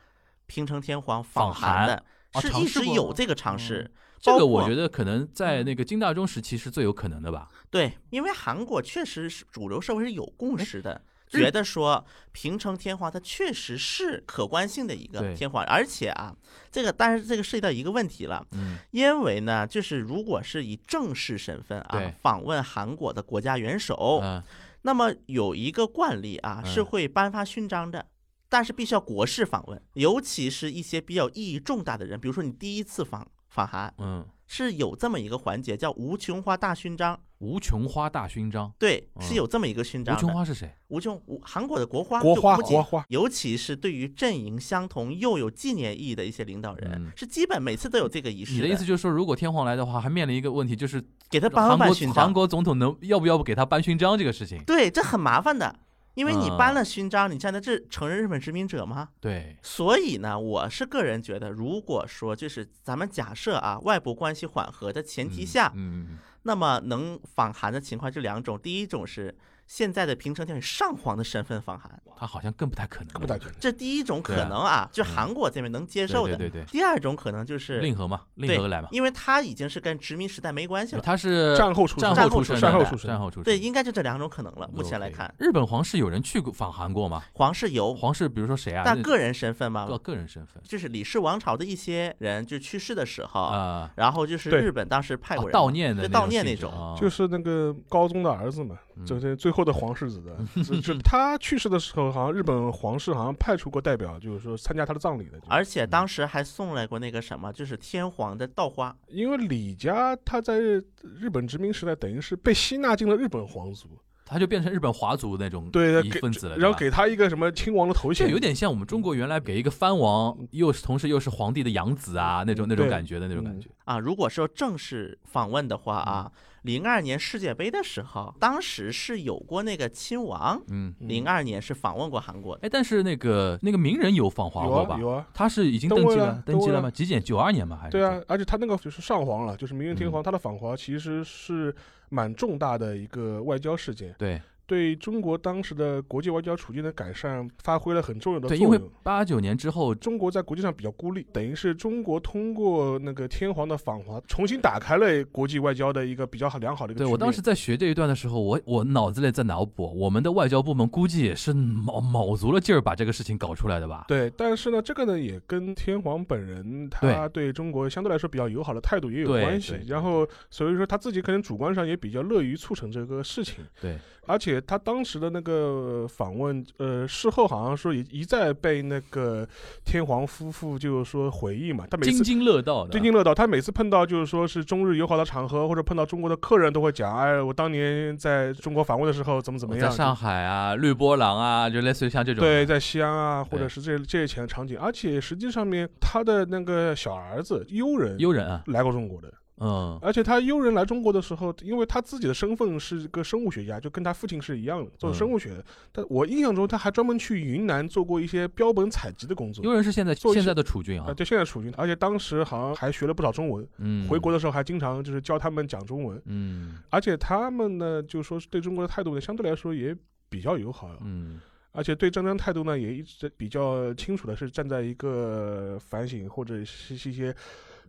[0.45, 2.03] 平成天皇访韩韩的，
[2.34, 3.91] 哦是一直有这个尝试。
[4.19, 7.49] 这个我觉得可能在那个金大中时期是最有可能的吧。
[7.71, 11.01] 对，因为韩国确实是主流社会是有共识的，日
[11.39, 16.36] 觉得说平成天皇它确实是可观性的一个天皇，而且啊，
[16.72, 24.44] 这个但是这个涉及到一个问题了，嗯因为呢，就是如果是以正式身份啊访问韩国的国家元首，嗯
[24.84, 28.06] 那么有一个惯例啊是嗯会颁发勋章的。
[28.54, 38.71] 但是必须要国事访问，尤其是一些比较意义重大的人，比如说你第一次访访韩，嗯，是有这么一个环节叫无穷花大勋章，无穷花大勋章。
[38.77, 40.21] 对，嗯是有这么一个勋无章的。
[40.21, 40.71] 穷花是谁？
[40.89, 54.62] 无穷无韩国的国花，国花国花尤其是对于阵营相同又有纪念意义的一些领导人，嗯是基本每次都有这个仪式你的意思就是说，如果天皇来的话，还面临一个问题，就是给他颁韩国颁勋章，韩国总统能要不要不给他颁勋章这个事情？
[54.63, 55.80] 对，这很麻烦的，
[56.13, 59.10] 因为你嗯颁了勋章，你现在这承认日本殖民者吗？
[59.19, 69.36] 对，所以呢，我是个人觉得，如果说就是咱们假设啊，外部关系缓和的前提下，嗯，嗯那么能访韩的情况就两种，第一种是
[69.71, 73.55] 现在的平成天皇以上皇的身份访韩，嗯他好像更不太可能，不太可能。
[73.57, 76.36] 这第一种可能啊，就韩国这边能接受的。
[76.36, 81.01] 对对对对第二种可能就是令和嘛，令对和来嘛，因为他已经是跟殖民时代没关系了。
[81.01, 83.43] 他是战后出生战后出生的，战后出生战后出生。
[83.43, 84.69] 对，应该就这两种可能了。
[84.73, 87.23] 目前来看，日本皇室有人去过访韩过吗？
[87.31, 88.84] 皇室有，皇室比如说谁啊？
[88.86, 96.97] 但个人身份吗个，个人身份就是李氏王朝的一些人就去世的时候，啊，然后就是日本当时派过哦人嘛悼念的对那种悼念那种。
[96.99, 105.39] 就是那个高宗的儿子嘛，嗯这这最后的皇世子 的，就是他去世的时候，好像日本皇室好像派出过代表，就是说参加他的葬礼的。
[105.47, 108.95] 而且当时还送来过那个什么，就是天皇的稻花。
[109.08, 113.89] 因为李家他在日本殖民时代等于是被吸纳进了日本皇族，
[114.25, 123.69] 他就变成日本华族那种对，一给份子了，然后给他一个什么亲王的头衔，有点像我们中国原来给一个藩王，又是同时又是皇帝的养子啊，那种那种感觉的那种感觉。
[123.86, 126.32] 啊，如果说正式访问的话啊，
[126.63, 132.65] 零二年世界杯的时候，当时是有过那个亲王，嗯，嗯零二年是访问过韩国的。
[132.65, 134.95] 哎，但是那个那个名人有访华过吧？
[134.95, 135.28] 啊有啊。
[135.34, 136.91] 他是已经登登记了位了，登位了登记了吗？
[136.91, 137.21] 几简？
[137.24, 137.78] 九二年吗？
[137.82, 137.91] 还是？
[137.91, 141.74] 对啊，，而且他那个就是上皇了，就是明仁天嗯皇，他的访华其实是
[142.10, 148.93] 蛮重大的一个外交事件，对对中国当时的国际外交处境的改善发挥了很重要的对，因为作用。
[149.03, 157.03] 八九年之后，中国在国际上比较孤立，等于是中国通过那个天皇的访华，重新打开了国际外交的一个比较好良好的一个。
[157.03, 164.05] 对我当时在学这一段的时候，我我脑子里在脑补，我们的外交部门估计也是卯卯足了劲儿把这个事情搞出来的吧？
[164.07, 169.75] 对，但是呢，这个呢也跟天皇本人他对中国相对来说比较友好的态度也有关系。
[169.86, 173.55] 然后所以说他自己可能主观上也比较乐于促成这个事情。
[173.81, 179.47] 对，而且他当时的那个访问，呃，事后好像说一一再被那个
[179.84, 182.12] 天皇夫妇就是说回忆嘛，他每次。
[182.12, 182.91] 津津乐道的。
[182.91, 189.89] 津津乐道，他每次碰到就是说是中日友好的场合，或者碰到中国的客人，都会讲，哎，我当年在中国访问的时候怎么怎么样。
[189.89, 192.41] 在上海啊，绿波廊啊，就类似于像这种。
[192.41, 205.63] 对，在西安啊，或者是这这些前场景，而且实际上面他的那个小儿子悠仁悠仁啊，来过中国的，嗯而且他悠人来中国的时候，因为他自己的身份是个生物学家，就跟他父亲是一样的，做嗯生物学的。
[205.91, 209.63] 但我印象中，他还专门去云南做过一些标本采集的工作。
[209.63, 213.67] 悠人是现在做现在的楚军啊，啊，对，现在楚军，而且当时好像还学了不少中文。
[213.78, 219.95] 嗯，回国的时候还经常就是教他们讲中文，嗯而且他们呢，就说是对中国的态度呢，相对来说也
[220.28, 220.89] 比较友好。
[221.02, 221.39] 嗯
[221.74, 227.34] 而且对战争态度呢，也一直比较清楚的是站在一个反省或者是是一些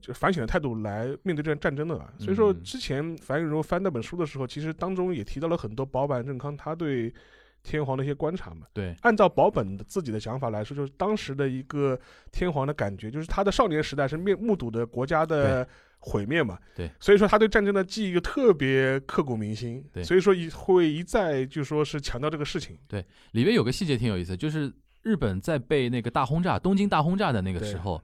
[0.02, 2.12] 就反省的态度来面对这战争的啊。
[2.18, 2.62] 所以说，嗯。
[2.62, 7.14] 之前樊玉茹翻那本书的时候，其实当中也提到了很多保坂正康他对
[7.62, 8.66] 天皇的一些观察嘛。
[8.72, 11.98] 对，按照保本的自己的想法来说，就是当时的一个
[12.32, 15.66] 天皇的感觉，就是他的少年时代是面目睹的国家的
[16.00, 16.90] 毁灭嘛，对。
[16.98, 20.02] 所以说他对战争的记忆就特别刻骨铭心，对。
[20.02, 28.02] 所以说一会一再就说是强调这个事情，对里面有个细节挺有意思，就是日本在被那个大轰炸，东京大轰炸的那个时候，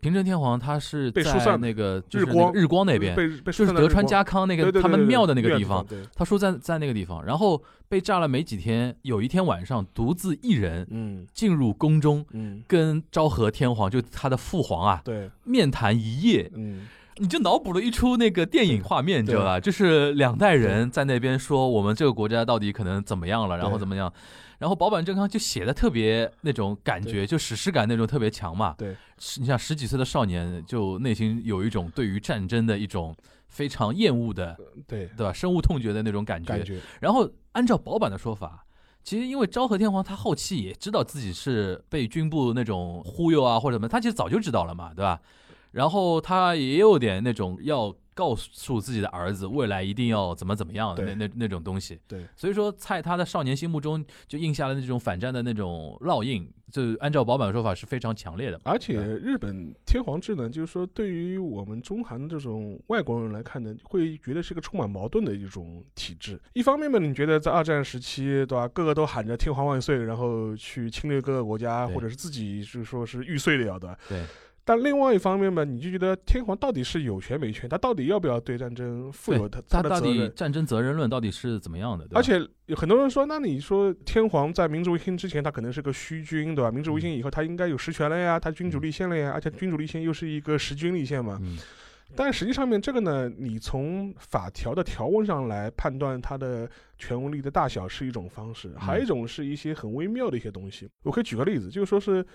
[0.00, 11.26] 平成天皇他是在被疏散那个就是那日光个日光那边，被被就是德川家康那个他们庙的那个地方，他说在在那个地方，然后被炸了没几天，有一天晚上独自一人嗯。
[11.32, 16.86] 进入宫中，嗯，跟昭和天皇就他的父皇啊对，面谈一夜，嗯
[17.18, 19.60] 你就脑补了一出那个电影画面，你知道吧？
[19.60, 24.12] 就是两代人在那边说我们这个国家到底可能怎么样了，然后怎么样，
[24.58, 28.74] 然后保坂正康就写的特别那种感觉，就史诗感那种特别强嘛。
[28.76, 28.94] 对，
[29.38, 33.16] 你像十几岁的少年，就内心有一种对于战争的一种
[33.48, 34.54] 非常厌恶的，
[34.86, 35.32] 对，对吧？
[35.32, 36.48] 深恶痛绝的那种感觉。
[36.48, 38.66] 感觉然后按照保坂的说法，
[39.02, 45.18] 其实因为昭和天皇他后期也知道自己是被军部那种忽悠啊或者什么，他其实早就知道了嘛，对吧？
[45.76, 52.00] 然后他也有点那种要告诉自己的儿子未来一定要怎么怎么样的那那那种东西。
[52.08, 58.58] 对，所以说在他的少年心目中就印下了那种反战的那种烙印，就按照保坂的说法是非常强烈的。
[58.64, 66.40] 而且日本天皇制呢，就是说对于我们中韩这种外国人来看呢，会觉得是个充满矛盾的一种体制。
[66.54, 73.94] 一方面嘛，你觉得在二战时期，对吧，个个都喊着天皇万岁，然后去侵略各个国家，或者是自己是说是玉碎了的。
[74.08, 74.22] 对。
[74.68, 77.68] 但另外一方面嘛，你就觉得天皇到底是有权没权？
[77.68, 80.34] 他到底要不要对战争负有他他到底的责任？
[80.34, 82.04] 战争责任论到底是怎么样的？
[82.12, 86.68] 而且有很多人说，那你说天皇在明治维新之前，他可能是个虚君，对吧？
[86.68, 91.38] 明治维新以后，他应该有实权了呀，他君主立宪了呀，而且君主立宪又是一个实君立宪嘛。
[91.40, 91.56] 嗯，
[92.16, 100.88] 但实际上面这个呢，你从法条的条文上来判断它的权威力的大小是一种方式，还有一种是一些很微妙的一些东西。
[101.04, 102.26] 我可以举个例子，就是说是。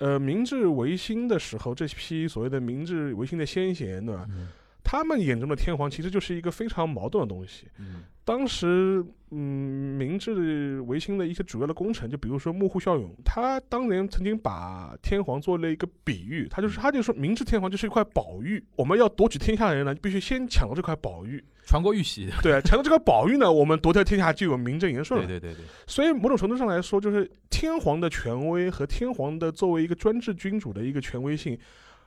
[0.00, 4.26] 呃，明治维新的时候，这批所谓的明治维新的先贤，对吧？
[4.28, 4.48] 嗯
[4.82, 7.68] 他们眼中的天皇其实就是一个非常矛盾的东西。
[7.78, 21.42] 嗯当时，嗯，明治维新的一些主要的功臣，就比如说幕户孝勇，他当年曾经把天皇做了一个比喻，他就是他就说明治天皇就是一块宝玉，我们要夺取天下的人呢，必须先抢到这块宝玉。
[21.66, 25.26] 传国玉玺，对，抢到这块宝玉呢，我们夺得天下就有名正言顺了。
[25.26, 31.58] 对对对对，所以某种程度上来说，就是天皇的权威和天皇的作为一个专制君主的一个权威性。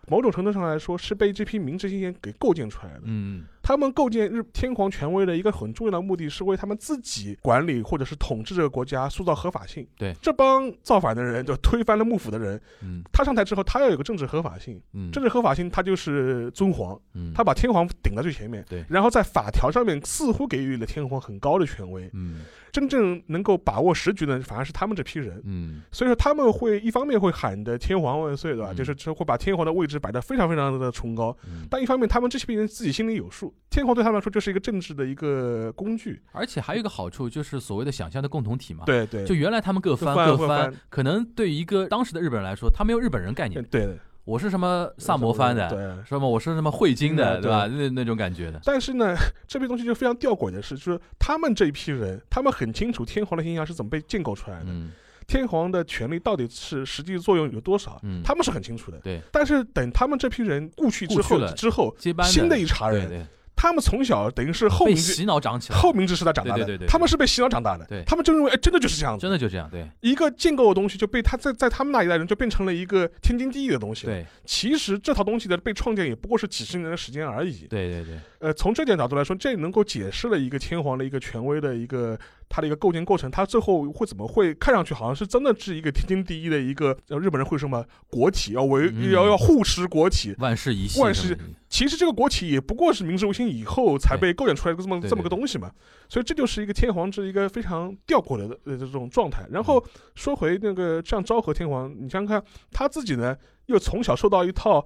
[0.08, 3.02] 某种程度上来说，是被这批明治新贤给构建出来的。
[3.04, 9.88] 嗯他们构建日天皇权威的一个很重要的目的是为他们自己管理或者是统治这个国家塑造合法性。
[9.98, 14.80] 对这帮造反的人，就推翻了幕府的人，嗯他上台之后，他要有个政治合法性。
[14.92, 18.66] 嗯，政治合法性，他就是尊皇，嗯他把天皇顶在最前面。
[18.68, 22.10] 对然后在法条上面似乎给予了天皇很高的权威。
[22.14, 22.42] 嗯
[22.74, 25.42] 真正能够把握时局的，反而是他们这批人。
[25.46, 28.74] 嗯所以说他们会一方面会喊的天皇万岁，对吧？
[28.74, 31.34] 嗯就是会把天皇的位置摆得非常非常的崇高。
[31.46, 36.22] 嗯，但一方面，他们这批人自己心里有数，天皇对他们来说就是一个政治的一个工具。
[36.32, 38.86] 而且还有一个好处就是所谓的想象的共同体嘛。。
[38.86, 43.64] 对对，就原来他们各翻各翻各翻各翻，可能对于一个当时的日本人来说，他没有日本人概念。
[43.66, 46.06] 对的，我是什么萨摩藩的，对。
[46.06, 47.68] 什么我是什么汇金的，嗯对吧？
[47.68, 48.60] 那那种感觉的。
[48.64, 49.16] 但是呢，
[49.48, 54.92] 这批东西就非常吊诡的是，就是他们这一批人，他们很清楚天皇的形象是怎么被建构出来的，嗯
[55.26, 59.00] 天皇的权力到底是实际作用有多少，嗯，他们是很清楚的。
[59.00, 63.26] 对但是等他们这批人故去之后之后，接班新的一茬人，对对，
[63.64, 69.70] 他们从小等于是后被洗脑长起来，后明治时代长大的，对对对对他们是被洗脑长大的，对他们就认为哎，真的就是这样子，真的就这样。
[69.72, 74.06] 对一个建构的东西就被他在在他们那一代人就变成了一个天经地义的东西。
[74.06, 77.66] 对其实这套东西的被创建也不过是几十年的时间而已。
[77.70, 82.20] 对对对，呃，从这点角度来说，这能够解释了一个天皇的一个权威的一个
[82.54, 83.32] 它的一个构建过程。
[83.32, 90.36] 它最后会怎么会看上去好像是真的是一个天经地义的一个，呃日本人会说什么国企要维、嗯要要护持国企。
[90.38, 95.72] 万事一系，万世什么的其实这个国企也不过是明治维新以后才被构建出来的这么对这么个东西嘛。
[96.08, 99.48] 所以这就是一个天皇制一个非常吊诡的呃这种状态。
[99.50, 103.36] 然后嗯说回那个像昭和天皇，你想想看他自己呢，
[103.66, 104.86] 又从小受到一套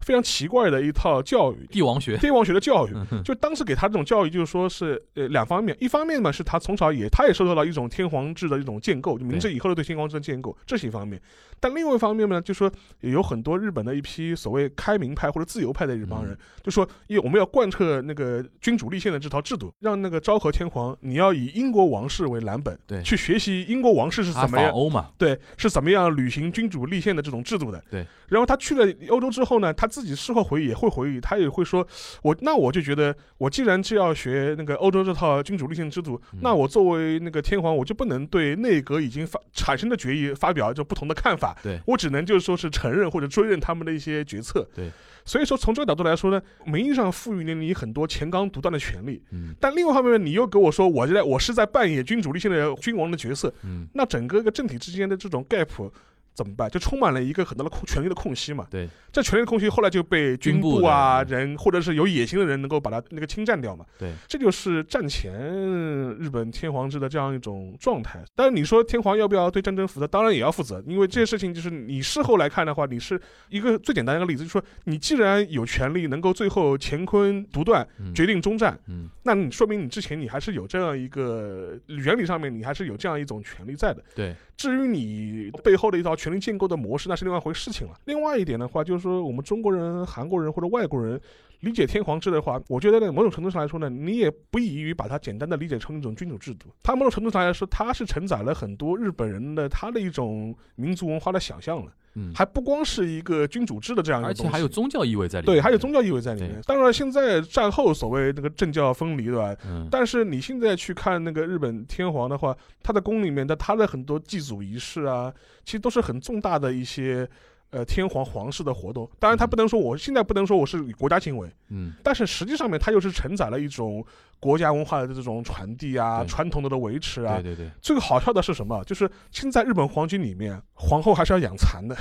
[0.00, 2.92] 非常奇怪的一套教育，帝王学，帝王学的教育。
[3.10, 11.20] 嗯就当时给他这种教育，就是说是呃两方面，一方面嘛是他从小也他也受到了一种天皇制的一种建构，就明治以后的对天皇制的建构，这是一方面。
[11.60, 24.70] 但另外一方面呢，就说也有很多日本的一批所谓开明派或者自由派的一帮人，嗯就说因为我们要贯彻那个君主立宪的这套制度，让那个昭和天皇你要以英国王室为蓝本，对去学习英国王室是怎么样。
[24.70, 27.82] 欧嘛，对，是怎么样履行君主立宪的这种制度的？
[27.90, 28.06] 对。
[28.28, 31.86] 然后他去了欧洲之后呢，他自己事后回忆也会回忆，他也会说，
[32.22, 36.40] 我那我就觉得，我既然就要学那个欧洲这套君主立宪制度，嗯。
[36.42, 41.80] 那我作为那个天皇，我就不能对内阁已经发产生的决议发表就不同的看法，对。
[41.86, 44.68] 我只能就是说是承认或者追认他们的一些决策。
[44.74, 44.90] 对。
[45.24, 49.54] 所以说，从这个角度来说呢，名义上赋予了你很多前纲独断的权利，嗯。
[49.60, 55.90] 但另外一方面，你又给我说，我在我是在扮演君主立宪的君王的角色，嗯，那整个一个政体之间的这种 gap
[56.38, 56.70] 怎么办？
[56.70, 58.64] 就充满了一个很大的空权力的空隙嘛。
[58.70, 63.84] 对，这权力的空隙后来就被军军部部啊的人或者是有野心的人能够把它那个侵占掉嘛。
[63.98, 68.22] 对，这就是战前日本天皇制的这样一种状态。
[68.36, 70.06] 但是，你说天皇要不要对战争负责？
[70.06, 84.02] 当然也要负责，因为这些事情就是你事后来看的话，你是一个最简单的一个例子，就是说你既然有权利能够最后乾坤独断，嗯决定终战，嗯那你说明你之前你还是有这样一个原理上面你还是有这样一种权利在的。
[84.14, 87.94] 对，至于你背后的一套权力建构的模式，那是另外一回事情了。
[88.06, 91.18] 另外一点的话，就是说我们中国人、韩国人或者外国人
[91.60, 96.66] 理解天皇制的话，我觉得呢，某种程度上来说呢，你也不宜于把它简单的理解成一种君主制度。
[96.82, 106.60] 它某种程度上来说，它是承载了很多日本人的他的一种民族文化的想象了，嗯，还不光是一个君主制的这样一个东西，而且还有宗教意味在里面，对，还有宗教意味在里面。
[106.66, 109.54] 当然，现在战后所谓那个政教分离，对吧？
[109.64, 115.32] 嗯，但是你现在去看那个日本天皇的话，他的宫里面的他的很多祭祖仪式啊，
[115.64, 117.28] 其实都是很重大的一些
[117.70, 119.08] 呃天皇皇室的活动。
[119.18, 121.92] 当然，他不能说我现在不能说我是以国家行为，嗯。
[122.02, 124.04] 但是实际上面它又是承载了一种
[124.40, 127.54] 国家文化的这种传递啊、传统的的维持啊对。
[127.54, 128.82] 对对，最好笑的是什么？
[128.84, 131.96] 就是现在日本皇军里面，皇后还是要养蚕的，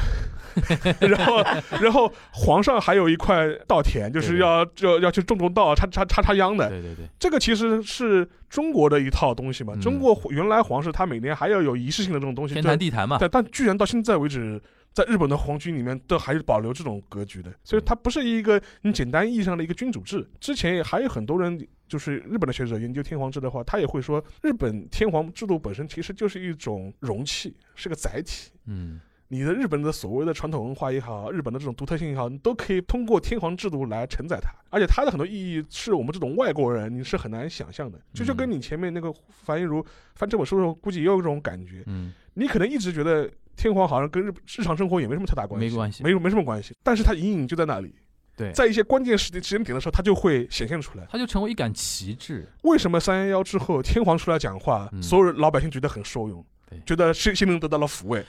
[1.07, 1.43] 然后
[1.81, 6.69] 然后皇上还有一块稻田，就是要要要去种种稻、插插插插秧的。
[6.69, 9.73] 对对对，这个其实是中国的一套东西嘛。
[9.75, 14.61] 嗯中国原来皇室他每年还要有仪式性的这种东西，天对坛地坛嘛，但但居然到现在为止，
[14.97, 20.27] 在日本的皇军里面都还是保留这种格局的，所以它不是一个你简单意义上的一个君主制。
[20.39, 28.49] 之前也还有很多人，就是日本的学者研究天皇制的话，他也会说，日本天皇制度本身其实就是一种容器，是个载体。
[28.65, 37.99] 嗯你的日本的所谓的传统文化也好，日本的这种独特性也好，你都可以通过天皇制度来承载它，而且它的很多意义是我们这种外国人你是很难想象的。
[38.13, 39.85] 这就跟你前面那个樊一茹
[40.15, 41.83] 翻这本书的时候，估计也有这种感觉。
[41.87, 46.03] 嗯，你可能一直觉得天皇好像跟日日常生活也没什么太大关系，没关系。
[46.03, 47.93] 没没什么关系，但是它隐隐就在那里，
[48.37, 51.05] 对，在一些关键时间时间点的时候，它就会显现出来。
[51.09, 55.01] 它就成为一杆旗帜，为什么三幺幺之后天皇出来讲话，嗯。
[55.01, 56.45] 所有老百姓觉得很受用，
[56.85, 58.23] 觉得心心灵得到了抚慰？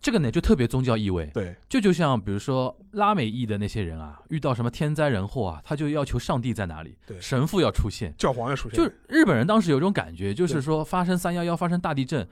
[0.00, 7.20] 这个呢就特别宗教意味，对，就就像比如说拉美裔的那些人啊，遇到什么天灾人祸啊，他就要求上帝在哪里，对。
[7.20, 8.12] 神父要出现。
[8.18, 12.28] 教皇要出现，就日本人当时有一种感觉，就是说发生三幺幺，发生大地震。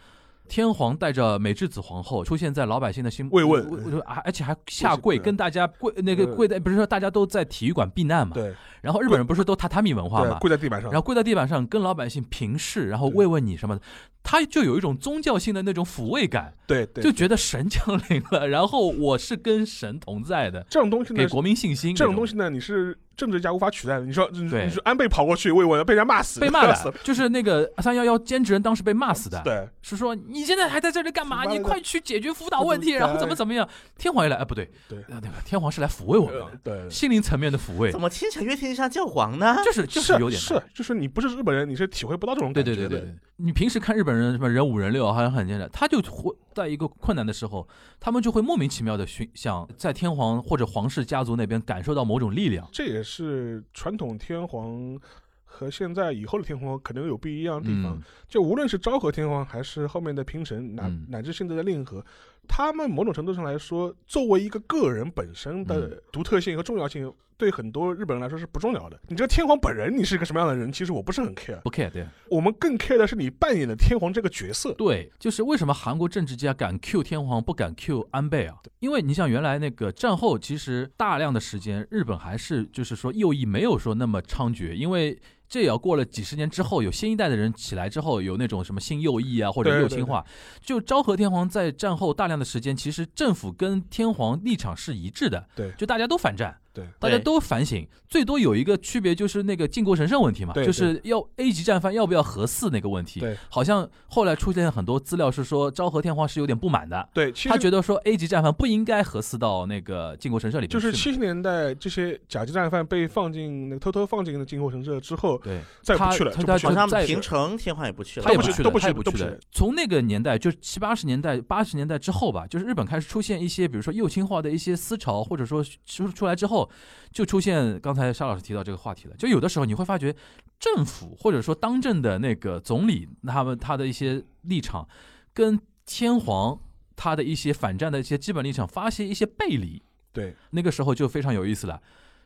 [0.50, 3.64] 天皇带着美智子皇后出现在老百姓的心慰问。
[4.04, 8.34] 而而且还下跪跟大家跪那个跪在，不是说大家都在体育馆避难嘛？
[8.34, 8.52] 对。
[8.82, 10.38] 然后日本人不是都榻榻米文化对嘛？
[10.40, 13.82] 跪在地板上，然后跪在地板上跟老百姓平视，然后慰问你什么的，
[14.30, 21.92] 他就有一种宗教性的那种抚慰感，对对，就觉得神降临了， 然后我是跟神同在的，这种东西呢给，国民信心。
[21.92, 24.06] 这种东西呢，你是政治家无法取代的。
[24.06, 31.44] 你说，你对你说安倍跑过去慰问，被人家骂死，被骂死的， 就是那个三幺幺兼职人当时被骂死的，对，是说你现在还在这里干嘛？
[31.46, 33.68] 你快去解决福岛问题，然后怎么怎么样？
[33.98, 39.56] 天皇也来，哎，不对，对呃那个天皇是来抚慰我们呃，对，心灵层面的抚慰怎，么听起来越听像教皇呢？
[39.64, 42.76] 就是就是有点是，就是你不是日本人，你是体会不到这种感觉。
[42.76, 47.66] 对对对对，你平时看日本人什么人五人六，好像很艰难，他就会在一个困难的时候，
[47.98, 52.68] 他们就会莫名其妙的寻想在天皇或者皇室家族那边感受到某种力量。
[52.72, 54.98] 这也是传统天皇
[55.44, 57.96] 和现在以后的天皇可能有不一样的地方。
[57.96, 62.04] 嗯，就无论是昭和天皇还是后面的平成，乃、嗯乃至现在的令和，
[62.48, 69.00] 他们某种程度上来说，作为一个个人本身的独特性和重要性，对很多日本人来说是不重要的。
[69.08, 71.60] 你这个天皇本人，你是个什么样的人，其实我不是很 care。
[71.62, 74.72] 不 care 对我们更 care 的是你扮演的天皇这个角色。
[74.74, 78.56] 对，就是为什么韩国政治家敢 Q 天皇，不敢 Q 安倍啊？
[78.80, 85.18] 因为你像原来那个战后，其实大量的时间，日本还是就是说右翼没有说那么猖獗，因为。
[85.52, 90.24] 这也要过了几十年之后，有新一代的人起来之后，有那种什么新右翼啊，或者右倾化。
[90.60, 96.56] 就昭和天皇在战后大量的时间，其实政府跟天皇立场是一致的，对就大家都反战。
[96.72, 103.20] 对，大家都反省，最多有一个区别就是那个靖国神社问题嘛，就是要 A 级战犯要不要核四那个问题。
[103.20, 110.70] 对，好像后来出现很多资料是说昭和天皇是有点不满的，对，他觉得说 A 级战犯不应该核四到那个靖国神社里面。
[110.70, 116.70] 就是七十年代这些甲级战犯被放进那个偷偷放进了靖国神社之后，对，再不去了，他去了。
[116.70, 119.46] 好像平城天皇也不去了，他也不去都不去他也不去的都不去。
[119.50, 126.69] 从那个年代，就七八十年代、八十年代之后吧，就是日本开始出现一些，比如说右倾化的一些思潮，或者说出出来之后，
[127.10, 129.16] 就出现刚才沙老师提到这个话题了。
[129.16, 130.14] 就有的时候你会发觉，
[130.58, 134.88] 政府或者说当政的那个总理，他们他的一些立场，
[135.32, 136.60] 跟天皇
[136.96, 141.80] 他的一些反战的一些基本立场发现一些背离，对那个时候就非常有意思了。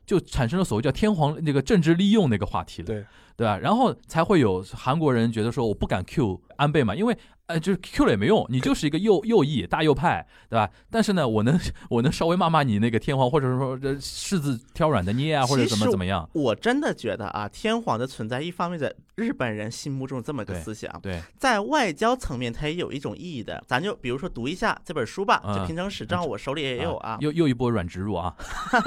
[0.06, 2.86] 就产生了所谓叫天皇那个政治利用那个话题了。
[2.86, 3.56] 对对吧？
[3.58, 7.16] 然后才会有韩国人觉得说我不敢 Q 安倍嘛，因为
[7.46, 10.70] 呃就是 Q 了也没用，你就是一个右右翼大右派，对吧？
[10.90, 16.26] 但是呢，我能我能稍微骂骂你那个天皇，或者说这柿子挑软的捏啊，或者怎么怎么样。
[16.32, 23.62] 我真的觉得啊，天皇的存在，一方面在日本人心目中这么个思想，对，在外交层面它也有一种意义的。
[23.66, 28.34] 咱就比如说读一下这本书吧，嗯就平成史，正好我手里也有啊，又又一波软植入啊，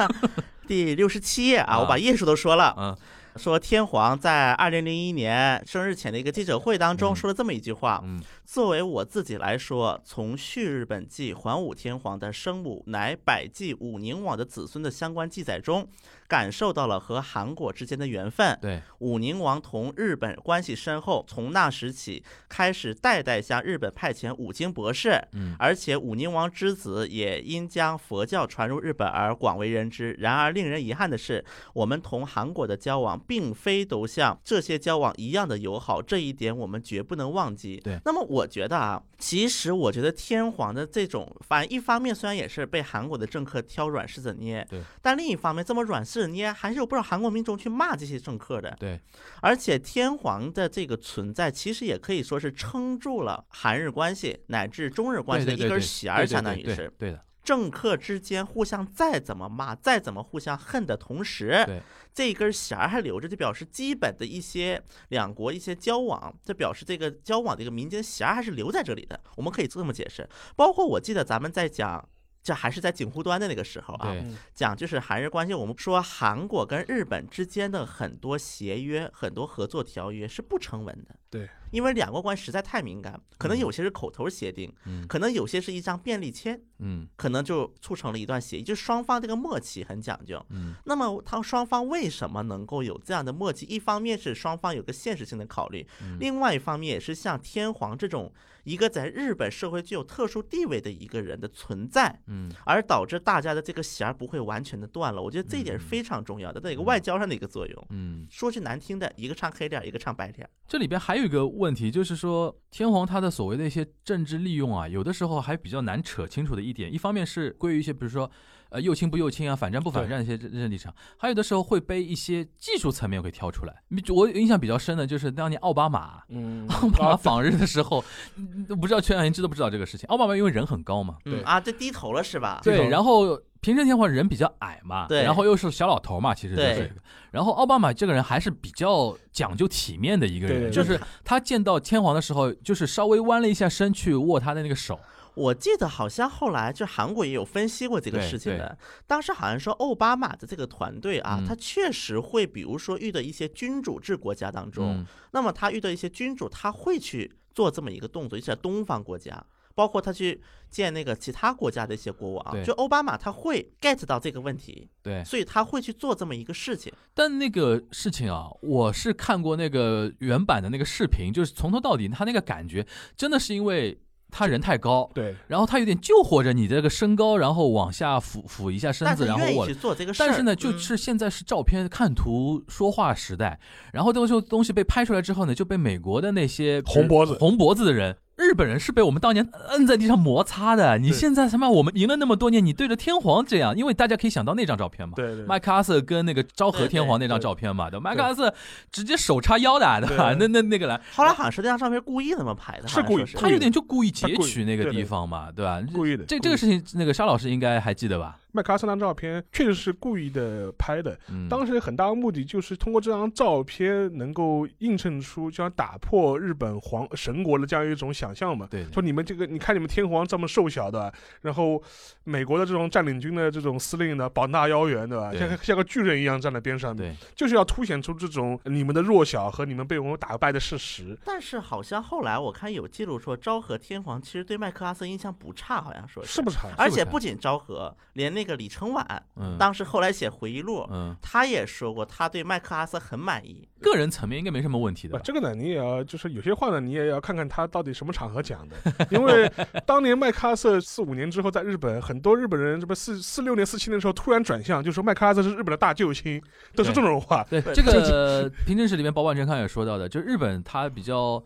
[0.67, 2.73] 第六十七页啊，啊我把页数都说了。
[2.77, 2.97] 嗯
[3.37, 15.85] 说天皇在二零零一年生日前的一个记者会当中嗯说了这么一句话：嗯作为我自己来说，从续日本纪桓武天皇的生母乃百济武宁王的子孙的相关记载中，
[16.29, 18.57] 感受到了和韩国之间的缘分。
[18.61, 30.13] 对，武宁王同日本关系深厚，从那时起开始代代向日本派遣五经博士，嗯而且武宁王之子也因将佛教传入日本而广为人知。
[30.19, 31.43] 然而令人遗憾的是，
[31.73, 37.81] 我们同韩国的交往并非都像这些交往一样的友好，这一点我们绝不能忘记。
[37.83, 48.75] 对那么我觉得啊，其实我觉得天皇的这种，反正一方面虽然也是被韩国的政客挑软柿子捏，对，但另一方面这么软柿子捏，还是有不少韩国民众去骂这些政客的。
[48.79, 48.99] 对，
[49.41, 61.65] 而且天皇的这个存在，其实也可以说是撑住了韩日关系乃至中日关系的一根弦儿，相当于是对的，政客之间互相再怎么骂，再怎么互相恨的同时，
[62.13, 69.17] 这一根弦儿还留着，就表示基本的一些两国一些交往，这表示这个交往的一个民间弦儿还是留在这里的。
[69.37, 70.27] 我们可以这么解释，
[70.57, 72.09] 包括我记得咱们在讲。
[72.47, 74.15] 这还是在警护端的那个时候啊，
[74.55, 81.13] 讲就是韩日关系，我们说韩国跟日本之间的很多协约、很多合作条约是不成文的。
[81.29, 90.41] 对，因为两国关系实在太敏感，可能有些是口头协定，嗯可能有些是一张便利签，嗯可能就促成了一段协议，就是双方这个默契很讲究。
[90.51, 93.65] 嗯那么，他双方为什么能够有这样的默契？
[93.65, 98.31] 一方面是双方有个现实性的考虑，嗯另外一方面也是像天皇这种
[98.67, 105.21] 一个在日本社会具有特殊地位的一个人的存在，嗯而导致大家的这个弦儿不会完全的断了。
[105.21, 107.87] 我觉得这一点是非常重要的，在一个外交上的一个作用。
[107.91, 108.27] 嗯。
[108.29, 110.49] 说句难听的，一个唱黑脸，一个唱白脸。
[110.67, 116.93] 这里边还有一个问题，就是说天皇他的所谓的一些政治利用啊，有的时候还比较难扯清楚的一点。
[116.93, 118.29] 一方面是归于一些，比如说
[118.69, 123.73] 呃右倾不右倾啊，反战不反战一些这些立场，还有的时候会被一些技术层面给挑出来。
[123.89, 126.21] 你我印象比较深的就是当年奥巴马。
[126.29, 128.03] 嗯， 奥巴马啊访日的时候，
[128.35, 130.07] 嗯不知道全小英知道不知道这个事情？
[130.09, 132.59] 奥巴马因为人很高嘛，对嗯啊，这低头了是吧？
[132.63, 136.91] 对，然后平成天皇人比较矮嘛，对然后又是小老头嘛，其实就是。
[137.31, 144.99] 然后奥巴马这个人还是比较讲究体面的一个人，对对就是他见到天皇的时候，就是稍微弯了一下身去握他的那个手。
[145.37, 148.77] 我记得好像后来就韩国也有分析过这个事情的。
[149.05, 159.45] 当时好像说奥巴马的这个团队啊，嗯他确实会，比如说遇到一些君主制国家当中，嗯，那么他遇到一些君主，他会去做这么一个动作，尤其在东方国家。
[159.75, 165.23] 包括他去见那个其他国家的一些国王，就奥巴马他会 get 到这个问题，对。
[165.23, 166.91] 所以他会去做这么一个事情。
[167.13, 172.83] 但那个事情啊，我是看过那个原版的那个视频，就是从头到底他那个感觉，
[173.15, 173.95] 真的是因为
[174.37, 175.09] 他人太高。
[175.15, 180.19] 对，然后他有点救活着你这个身高，然后往下俯俯一下身子，然后我去做这个事。
[180.19, 183.59] 但是呢，就嗯是现在是照片看图说话时代，
[183.91, 188.15] 然后这个东西被拍出来之后呢，就被美国的那些红脖子红脖子的人。
[188.37, 198.53] 日本人是被我们当年摁在地上摩擦的，你现在他妈我们赢了那么多年，你对着天皇这样，因为大家可以想到那张照片嘛，对对，麦克阿瑟跟那个昭和天皇那张照片嘛，对，麦克阿瑟
[198.91, 200.35] 直接手叉腰的，对吧？
[200.39, 205.81] 那那那个来，后来好像是那张照片故意那么拍的，是故意他有点就故意截取那个地方嘛，对吧？
[205.91, 206.23] 故意的。
[206.25, 208.37] 这这个事情，那个沙老师应该还记得吧？
[208.57, 218.67] 麦克阿瑟那张照片确实是故意的拍的，嗯当时很大的目的就是通过这张照片能够映衬出，就想打破日本皇神国的这样一种想象嘛。
[218.71, 221.79] 对说你们这个，你看你们天皇这么瘦小的，然后
[222.23, 225.31] 美国的这种占领军的这种司令呢，膀大腰圆，对吧？
[225.37, 231.15] 像像个巨人一样站在边上，对，就是要凸显出这种你们的弱小和你们被我们打败的事实。
[231.23, 236.57] 但是好像后来我看有记录说，昭和天皇其实对麦克阿瑟印象不差，好像说是不是？
[236.77, 243.67] 而且不仅昭和，连那个李承晚，嗯当时后来写回忆录，嗯，他也说过他对麦克阿瑟很满意。
[243.81, 245.19] 个人层面应该没什么问题的。
[245.19, 248.75] 这个呢，你也要就是有些话呢，你也要看看他到底什么场合讲的，
[249.11, 249.51] 因为
[249.85, 256.41] 当年麦克阿瑟四五年之后在日本，很多日本人这不四四六年四七年的时候突然转向，就说麦克阿瑟是日本的大救星，
[256.75, 257.45] 都是这种话。
[257.49, 261.43] 对对这个平正史里面保坂正康也说到的，就日本他比较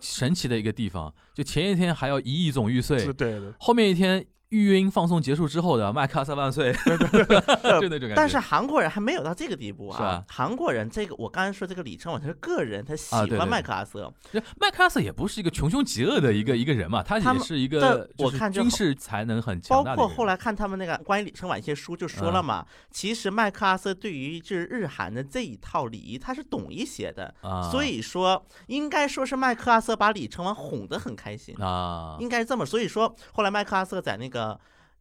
[0.00, 8.14] 神奇的一个地方，就前一天还要一亿总玉碎是，对的，后面一天育婴放送结束之后的麦克阿瑟万岁， 就那种感觉。
[8.14, 10.24] 但是韩国人还没有到这个地步啊！
[10.28, 14.12] 韩国人这个，我刚才说这个李承晚，他是个人，他喜欢麦克阿瑟，
[14.60, 20.08] 麦克阿瑟也不是一个穷凶极恶的一个一个人嘛，他也是一个我看军事才能很包强大的一个人。
[20.08, 32.64] 括后来看他们那个关于李承晚一些书就说了嘛，其实麦克阿瑟对于就是日韩的这一套礼仪他是懂一些的，啊，所以说应该说是麦克阿瑟把李承晚哄得很开心，啊，应该是这么。
[32.64, 34.35] 所以说后来麦克阿瑟在那个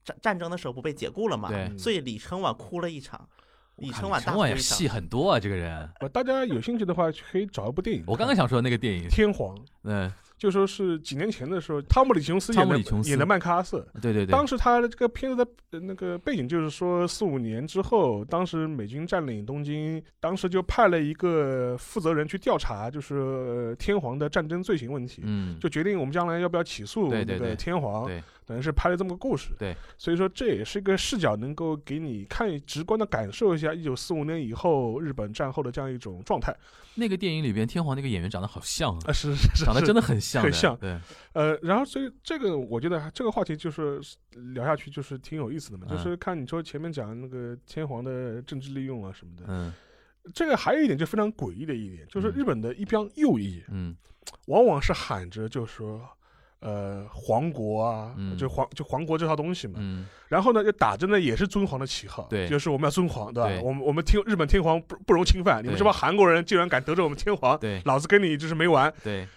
[0.04, 3.28] 战战争的时候不被解雇了嘛，对所以李承晚哭了一场，
[3.78, 4.88] 李承晚大承晚戏。
[4.88, 5.90] 很多啊，这个人。
[6.00, 8.04] 呃大家有兴趣的话，可以找一部电影。
[8.08, 13.86] 我刚刚想说那个电影，天皇，嗯，就说是几年前的时候，汤姆李琼斯演的汤姆李琼斯演的麦克阿瑟。
[14.02, 29.54] 对对对，当时他的这个片子的呃那个背景就是说，四五年之后，当时美军占领东京，当时就派了一个负责人去调查，就是呃天皇的战争罪行问题，嗯，就决定我们将来要不要起诉那个对对对天皇，对等于是拍了这么个故事。
[29.58, 36.56] 对，所以说这也是一个视角，能够给你看直观的感受一下一九四五年以后日本战后的这样一种状态。
[36.98, 40.98] 那个电影里边天皇那个演员长得好像啊，啊，是是是，长得真的很像的，很像对，
[41.34, 44.00] 呃，然后所以这个我觉得这个话题就是
[44.54, 49.74] 聊下去就是挺有意思的嘛，嗯就是看你说前面讲那个天皇的政治利用啊什么的，嗯
[50.34, 53.94] 这个还有一点就非常诡异的一点，就是嗯日本的一帮右翼嗯
[54.48, 56.02] 往往是喊着就说。
[56.62, 63.50] 呃，皇国啊，嗯就皇就皇国这套东西嘛，嗯，然后呢，就打着呢也是尊皇的旗号，对就是我们要尊皇，对吧？
[63.50, 68.92] 对我们我们天日本天皇不不容侵犯，你们这帮韩国人竟然敢得罪我们天皇，对老子跟你就是没完。
[69.04, 69.28] 对，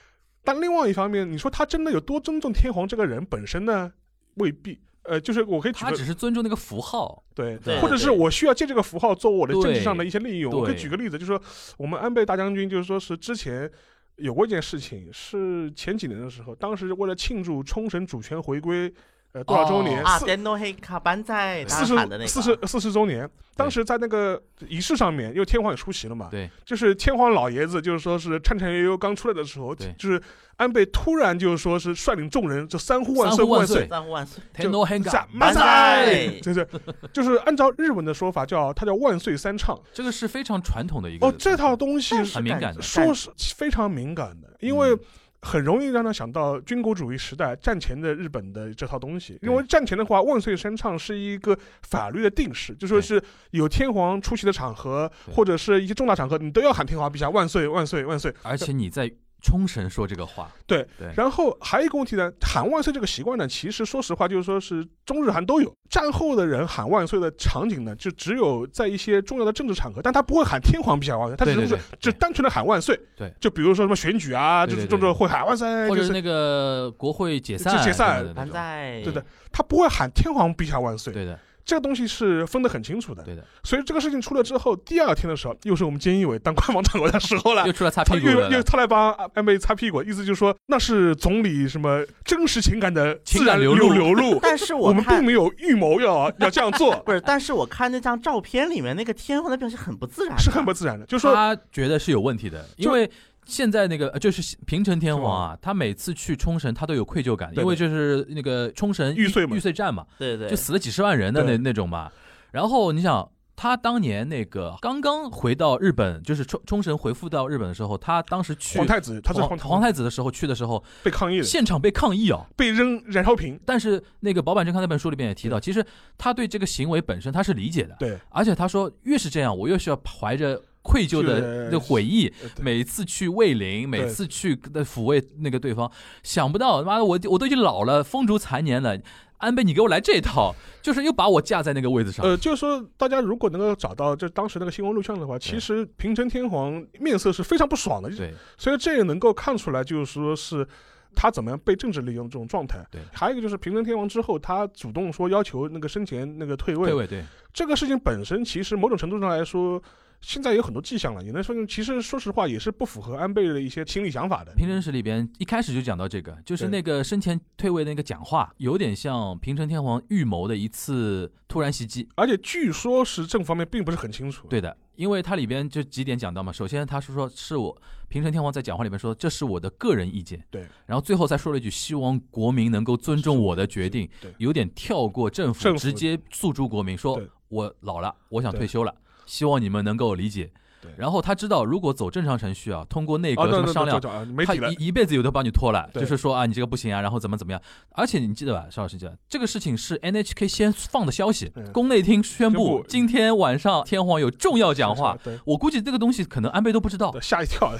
[0.42, 3.92] 但另外一方面，你说他真的有多尊重天皇这个人本身呢？
[4.36, 4.78] 未必。
[5.04, 10.52] 呃，就是我可以举个他只是尊重那个符号，对对或者是我需要借这个符号做我的政治上的一些利用。
[10.52, 11.40] 我可以举个例子，就是说
[11.78, 13.70] 我们安倍大将军，就是说是之前
[14.18, 18.92] 有过一件事情，是前几年的时候，当时为了庆祝冲绳主权回归
[19.32, 30.20] 呃多少周年，四电动黑卡班在四他喊的那个，十四十四十周年，当时在那个仪式上面，因为天皇也出席了嘛，对，就是天皇老爷子，就是说是颤颤悠悠刚出来的时候，就是
[30.56, 36.68] 安倍突然就是说是率领众人就三呼万岁万岁三呼万岁，三呼万岁，天皇変在化，万万岁岁，就是
[37.12, 39.78] 就是按照日文的说法叫它叫万岁三唱。
[39.92, 45.00] 这个是非常传统的一个哦，这套东西是很敏感的说是非常敏感的，因为嗯
[45.42, 49.38] 很容易让他想到军国主义时代战前的日本的这套东西。
[49.42, 53.22] 因为战前的话，万岁声唱是一个法律的定式，就说是
[53.52, 58.34] 有天皇出席的场合，或者是一些重大场合，你都要喊天皇陛下万岁万岁万岁。
[58.42, 59.10] 而且你在
[59.40, 65.72] 冲绳说这个话，对对，然后还有一个问题呢，喊万岁这个习惯呢，其实说实话就是说是中日韩都有。
[65.88, 72.98] 战后的人喊万岁的场景呢，就只有在一些重要的政治场合，但他不会喊天皇陛下万岁，他只是对对对，对就单纯的喊万岁。
[73.16, 81.12] 对，就比如说什么选举啊，对对对就是这种会喊万岁，就是或者那个国会解散，解散对的，他不会喊天皇陛下万岁。
[81.12, 81.38] 对的，
[81.68, 83.22] 这个东西是分得很清楚的。
[83.22, 87.72] 对的，所以这个事情出了之后，第二天的时候，又是我们菅义伟当官方长官的时候了又。
[87.72, 101.04] 出来擦屁股了又又，他来帮安倍擦屁股，意思就是说那是总理什么真实情感的自然流流露流露， 但是我们并没有预谋要要这样做，不是，但是我看那张照片里面那个天皇的表情很不自然的，是很不自然的。
[101.04, 103.08] 就是说，他觉得是有问题的，因为
[103.48, 109.56] 现在那个呃就是平成天皇啊，他每次去冲绳，他都有愧疚感，因为就是那个冲绳玉碎嘛。
[109.56, 112.12] 玉碎战嘛，对对，就死了几十万人的那那种嘛。
[112.52, 120.04] 然后你想，他当年那个刚刚回到日本，就是冲冲绳回复到日本的时候，他当时去皇太子他是皇太子。
[120.04, 122.46] 的时候去的时候，被抗议的，现场被抗议啊。
[122.56, 123.58] 被扔燃烧瓶。
[123.66, 125.84] 但是那个保坂正康那本书里边也提到，其实
[126.16, 132.32] 他对这个行为本身他是理解的，对，而且他说越是这样，我越是要怀着愧疚的是的悔意，
[132.62, 135.90] 每次去慰灵，每次去的抚慰那个对方，
[136.22, 138.98] 想不到他妈的我我都已经老了，风烛残年了。
[139.36, 142.26] 安倍，你给我来这一套， 就是又把我架在那个位置上。
[142.26, 150.66] 呃，就是说，大家如果能够找到就当时那个新闻录像的话，其实平成天皇面色是非常不爽的，对，所以这也能够看出来，就是说是
[151.14, 152.84] 他怎么样被政治利用这种状态。
[152.90, 157.22] 对还有一个就是平成天皇之后，他主动说要求那个生前那个退位，退位对，
[157.54, 159.80] 这个事情本身其实某种程度上来说。
[160.20, 164.52] 现在有很多迹象了，也能说明，其实说实话也是不符合安倍的一些心理想法的。
[164.56, 172.08] 平成史里边一开始就讲到这个，就是那个生前退位的那个讲话，有点像平成天皇预谋的一次突然袭击。
[172.16, 174.46] 而且据说是政府方面并不是很清楚。
[174.48, 176.52] 对的，因为它里边就几点讲到嘛。
[176.52, 188.94] 首先，他是说是我平成天皇在讲话里面说这是我的个人意见，对，然后最后再说了一句希望国民能够尊重我的决定，对有点跳过政府，直接诉诸国民说我老了，我想退休了，
[189.28, 190.50] 希望你们能够理解
[190.80, 190.90] 对。
[190.96, 194.24] 然后他知道，如果走正常程序啊，通过内啊，阁什么商量他，
[194.70, 197.60] 一一辈子有的帮你拖了，就是说啊，你这个不行啊，然后怎么怎么样。
[197.92, 205.18] 而且你记得吧，邵老师记得这个事情是 NHK 先放的消息嗯，宫内厅宣布今天晚上天皇有重要讲话。
[205.44, 207.72] 我估计这个东西可能安倍都不知道，吓一跳。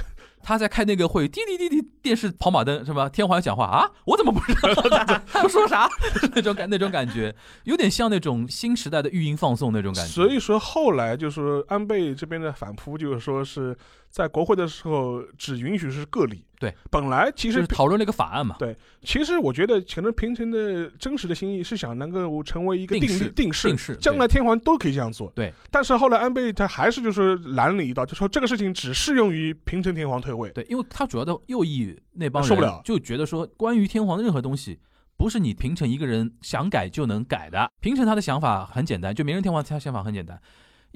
[0.42, 3.08] 他在开那个会，滴滴滴滴，电视跑马灯是吧？
[3.08, 4.82] 天皇讲话啊，我怎么不知道？
[5.30, 5.88] 他要说啥？
[6.34, 7.34] 那种感那种感觉，
[7.64, 10.10] 有点像那种新时代的育婴放送那种感觉。
[10.10, 13.76] 所以说后来就是安倍这边的反扑，就是说是
[14.10, 16.44] 在国会的时候只允许是个例。
[16.58, 18.56] 对，本来其实就是讨论了一个法案嘛。
[18.58, 25.30] 对其实我觉得可能平成的真实的心意是想能够成为一个定例定式，定式将来天皇都可以这样做。
[25.34, 30.50] 对，但是后来安倍他还是就是拦了一道，就说这个事情只适用于平成天皇退位。
[30.50, 34.80] 对，因为他主要的右翼那帮受不了就觉得说，关于天皇的任何东西，
[35.16, 37.70] 不是你平成一个人想改就能改的。
[37.80, 40.40] 平成他的想法很简单，就明仁天皇他想法很简单，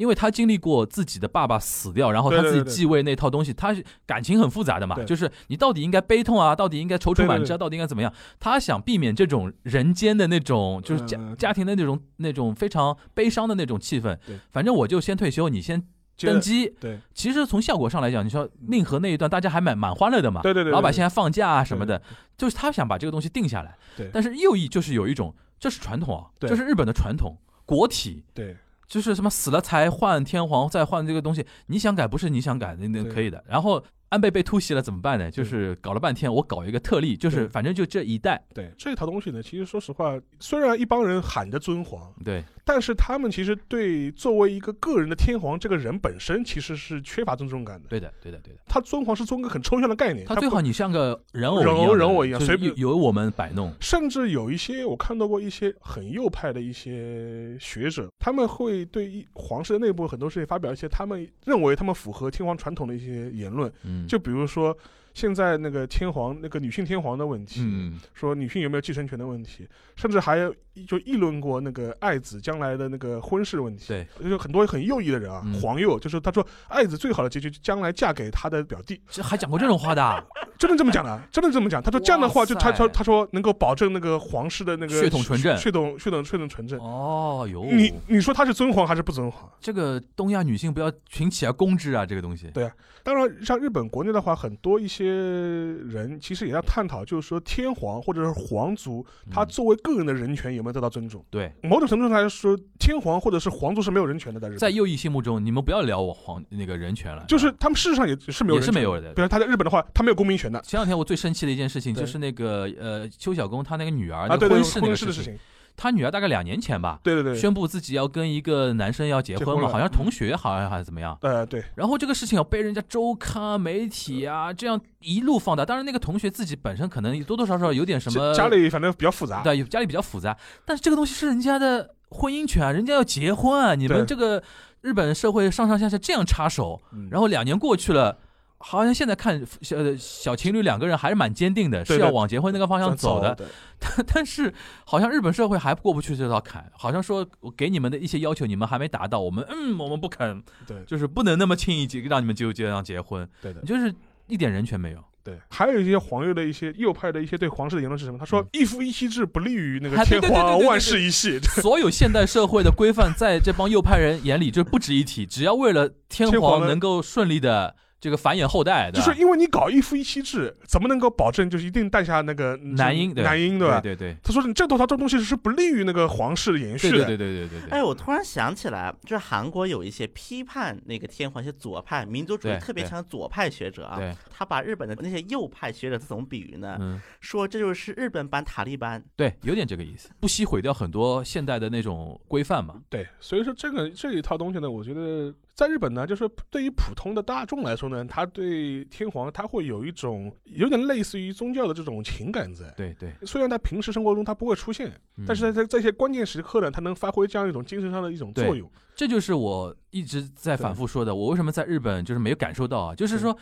[0.03, 8.13] 因为他经历过自己的爸爸死掉，然后他自己继位那套东西，他是感情很复杂的嘛，就是你到底应该悲痛啊，到底应该踌躇满志啊，到底应该怎么样？
[8.41, 14.19] 他想避免这种人间的那种，就是家嗯家庭的那种那种非常悲伤的那种气氛。
[14.51, 15.81] 反正我就先退休，你先
[16.19, 16.69] 登基。
[16.81, 22.03] 对其实从效果上来讲，你说令和那一段大家还蛮蛮欢乐的嘛，对对对，对老百姓还放假啊什么的，
[22.37, 23.79] 就是他想把这个东西定下来。
[23.97, 28.25] 对但是右翼就是有一种，这是传统啊，对这是日本的传统，国体。
[28.35, 33.43] 对就是什么死了才换天皇，再换这个东西，你想改不是你想改那，那可以的。
[33.49, 35.31] 然后安倍被突袭了怎么办呢？
[35.31, 47.89] 就是搞了半天，我搞一个特例，就是反正就这一代，对这套东西呢，其实说实话，虽然一帮人喊着尊皇，对但是他们其实对作为一个个人的天皇这个人本身其实是缺乏尊重感的。
[47.89, 48.61] 对的，对的，对的。
[48.67, 53.73] 他尊皇是尊个很抽象的概念，他最好你像个人偶人偶一样的人偶一样随便由由我们摆弄。
[53.81, 64.77] 甚至有一些我看到过一些很右派的一些学者，他们会对一皇室的内部很多事情发表一些他们认为他们符合天皇传统的一些言论，嗯，就比如说
[65.15, 70.55] 现在那个天皇那个女性天皇的问题，嗯，说女性有没有继承权的问题，甚至还有
[70.87, 73.87] 就议论过那个爱子将来的那个婚事问题。
[73.89, 80.23] 对，就很多很右翼的人啊，嗯黄右，就是他说爱子最好的结局将来嫁给他的表弟，这还讲过这种话的啊，
[80.59, 81.83] 真的这么讲的，真的这么讲。
[81.83, 86.79] 他说这样的话，就他塞说他说能够保证那个皇室的那个血统纯正血统血统血统纯正。
[86.79, 89.51] 哦哟，你你说他是尊皇还是不尊皇？
[89.61, 92.49] 这个东亚女性不要群起而攻之啊，这个东西。
[92.55, 92.73] 对啊
[93.05, 101.25] 当然，像日本国内的话，很多一些人其实也在探讨，就是说天皇或者是皇族，他嗯作为个人的人权有没有得到尊重？
[101.31, 104.59] 对，某种程度上来说，天皇或者是皇族是没有人权的，在日本。
[104.59, 109.23] 在右翼心目中，你们不要聊我皇那个人权了，就是他们事实上也是没有也人权是没有的比。
[109.23, 115.39] 如他在日本的话，他没有公民权的前两天我最生气的一件事情就是那个呃邱小公他那个女儿啊，对对，婚事那个事情，
[115.77, 121.17] 他女儿大概两年前吧，对对对，宣布自己要跟一个男生要结婚嘛，好像同学好像还是怎么样。
[121.23, 125.65] 呃对然后这个事情要，被人家周刊啊、媒体啊这样一路放大。
[125.65, 134.43] 当然，那个同学自己本身可能多多少少有点什么家家里反正比较复杂，对，有家里比较复杂，但是这个东西是人家的婚姻权啊，人家要结婚啊，你们这个
[134.83, 138.19] 日本社会上上下下这样插手，嗯然后两年过去了。
[138.65, 143.37] 好像现在看小呃小情侣两个人还是蛮坚定的，是要往结婚那个方向走的。
[143.79, 144.55] 但但是
[144.87, 153.67] 好像日本社会还过不去这道坎，好像说我给你们的一些要求你们还没达到，我们嗯我们不肯，对就是不能那么轻易结让你们就这样结婚，对的你。
[153.67, 153.93] 就是
[154.29, 154.99] 一点人权没有。
[155.25, 158.19] 对，还有一些黄右的一些右派的一些对皇室的言论是什么？
[158.19, 161.39] 他说嗯一夫一妻制不利于那个天皇，万世一系。
[161.41, 173.81] 所有现代社会的规范，在这帮右派人眼里就不值一提，只要为了天皇能够顺利的这个繁衍后代的就是因为你搞一夫一妻制怎么能够保证就是一定诞下那个男婴男婴对吧？
[173.81, 177.05] 对对他说你这都他这东西是不利于那个皇室的延续的。
[177.05, 184.01] 对对对对哎我突然想起来就是韩国有一些批判那个天皇一些左派民族主义特别强左派学者啊
[184.37, 189.01] 他把日本的那些右派学者他怎么比喻呢说这就是日本版塔利班。
[189.15, 192.83] 对有点这个意思不惜毁掉很多现代的那种规范嘛。
[192.89, 202.73] 对所以说这个这一套东西呢我觉得在日本呢，就是对于普通的大众来说呢，他对天皇他会有一种有点类似于宗教的这种情感在。
[202.77, 204.89] 对对，虽然他平时生活中他不会出现，
[205.19, 208.71] 嗯但是在在这些关键时刻呢，他能发挥这样一种精神上的一种作用。
[208.97, 212.95] 这就是我一直在反复说的，我为什么在日本就是没有感受到啊？
[212.95, 213.37] 就是说，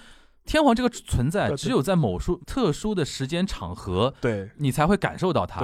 [0.45, 5.61] 天皇这个存在只有在某数特殊的时间场合，对你才会感受到它。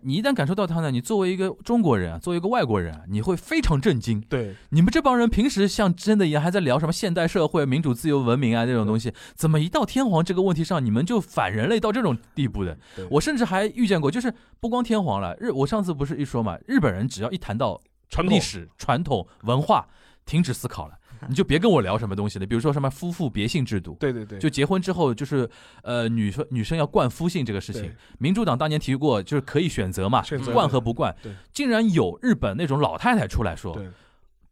[0.00, 4.20] 对你一旦感受到它呢，你作为一个中国人啊，作为一个外国人啊，你会非常震惊。
[4.28, 4.54] 对。
[4.70, 12.76] 你们这帮人平时像真的一样，还在聊什么现代社会、民主、自由、文明啊这种东西，怎么一到天皇这个问题上，你们就反人类到这种地步的？
[13.10, 18.34] 我甚至还遇见过，就是不光天皇了，日我上次不是一说嘛，日本人只要一谈到传统。
[18.36, 19.88] 历史、传统文化，
[20.24, 20.94] 停止思考了，
[21.28, 22.46] 你就别跟我聊什么东西了。
[22.46, 25.48] 比如说什么夫妇别姓制度，对对对，就结婚之后就是
[25.82, 30.22] 呃女生女生要冠夫姓这个事情，民主党当年提过，就是可以选择嘛，
[30.52, 31.14] 冠和不冠，
[31.52, 33.80] 竟然有日本那种老太太出来说，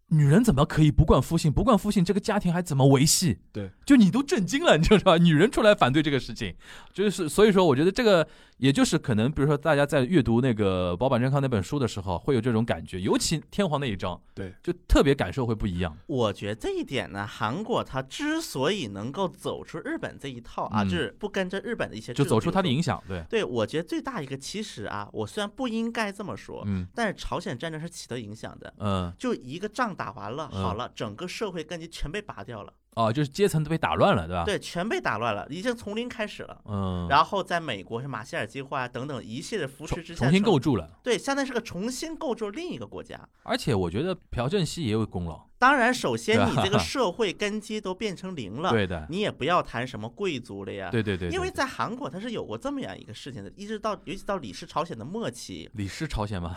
[0.08, 1.50] 女人怎么可以不冠夫姓？
[1.50, 3.38] 不冠夫姓，这个家庭还怎么维系？
[3.52, 5.16] 对，就你都震惊了，你知道吧？
[5.16, 6.54] 女人出来反对这个事情，
[6.92, 8.28] 就是所以说，我觉得这个
[8.59, 15.96] 也就是可能，比如说大家在阅读那个保坂正康那本书的时候，会有这种感觉，尤其天皇那一章，对，就特别感受会不一样。
[16.07, 28.72] 我觉得这一点呢，韩国它之所以能够走出日本这一套啊，嗯就是不跟着日本的一些，就走出它的影响，对，对，我觉得最大一个其实啊，我虽然不应该这么说，嗯但是朝鲜战争是起到影响的。
[28.78, 36.61] 嗯就一个仗打完了，嗯好了，整个社会根基全被拔掉了，哦，就是阶层都被打乱了，对吧？，对，全被打乱了，已经从零开始了。
[36.66, 40.88] 嗯，然后在美国是马歇尔计划啊等等一系列扶持之下，重新构筑了。
[41.03, 43.20] 对，相当于是个重新构筑另一个国家。
[43.42, 50.90] 而且我觉得朴正熙也有功劳，当然，首先你这个社会根基都变成零了，对的，你也不要谈什么贵族了呀。
[50.90, 56.54] 对对对，因为在韩国它是有过这么样一个事情的，一直到尤其到李氏朝鲜的末期，李氏朝鲜嘛，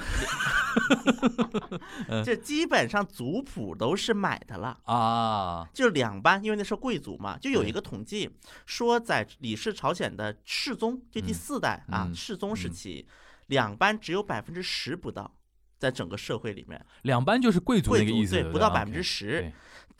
[2.10, 2.22] 嗯。
[2.22, 4.78] 这基本上族谱都是买的了。
[4.84, 8.30] 啊，就两班，因为那是贵族嘛，就有一个统计
[8.66, 11.34] 说，在李氏朝鲜的世宗，就第嗯。
[11.34, 12.14] 四代啊嗯。
[12.14, 12.74] 世宗时嗯。
[12.74, 13.08] 期，
[13.46, 15.34] 两班只有百分之十不到，
[15.78, 19.52] 在整个社会里面，两班就是贵族那贵族个意思，对不到百分之十。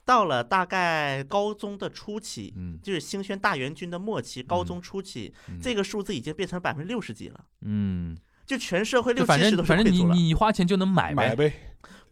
[0.06, 10.16] 到了大概高中的初期，嗯就是兴宣大元军的末期，高中初期，嗯这个数字已经变成百分之六十几了，嗯，就全社会六七十都是正反正你贵族了。
[10.16, 11.52] 你花钱就能买买，呗，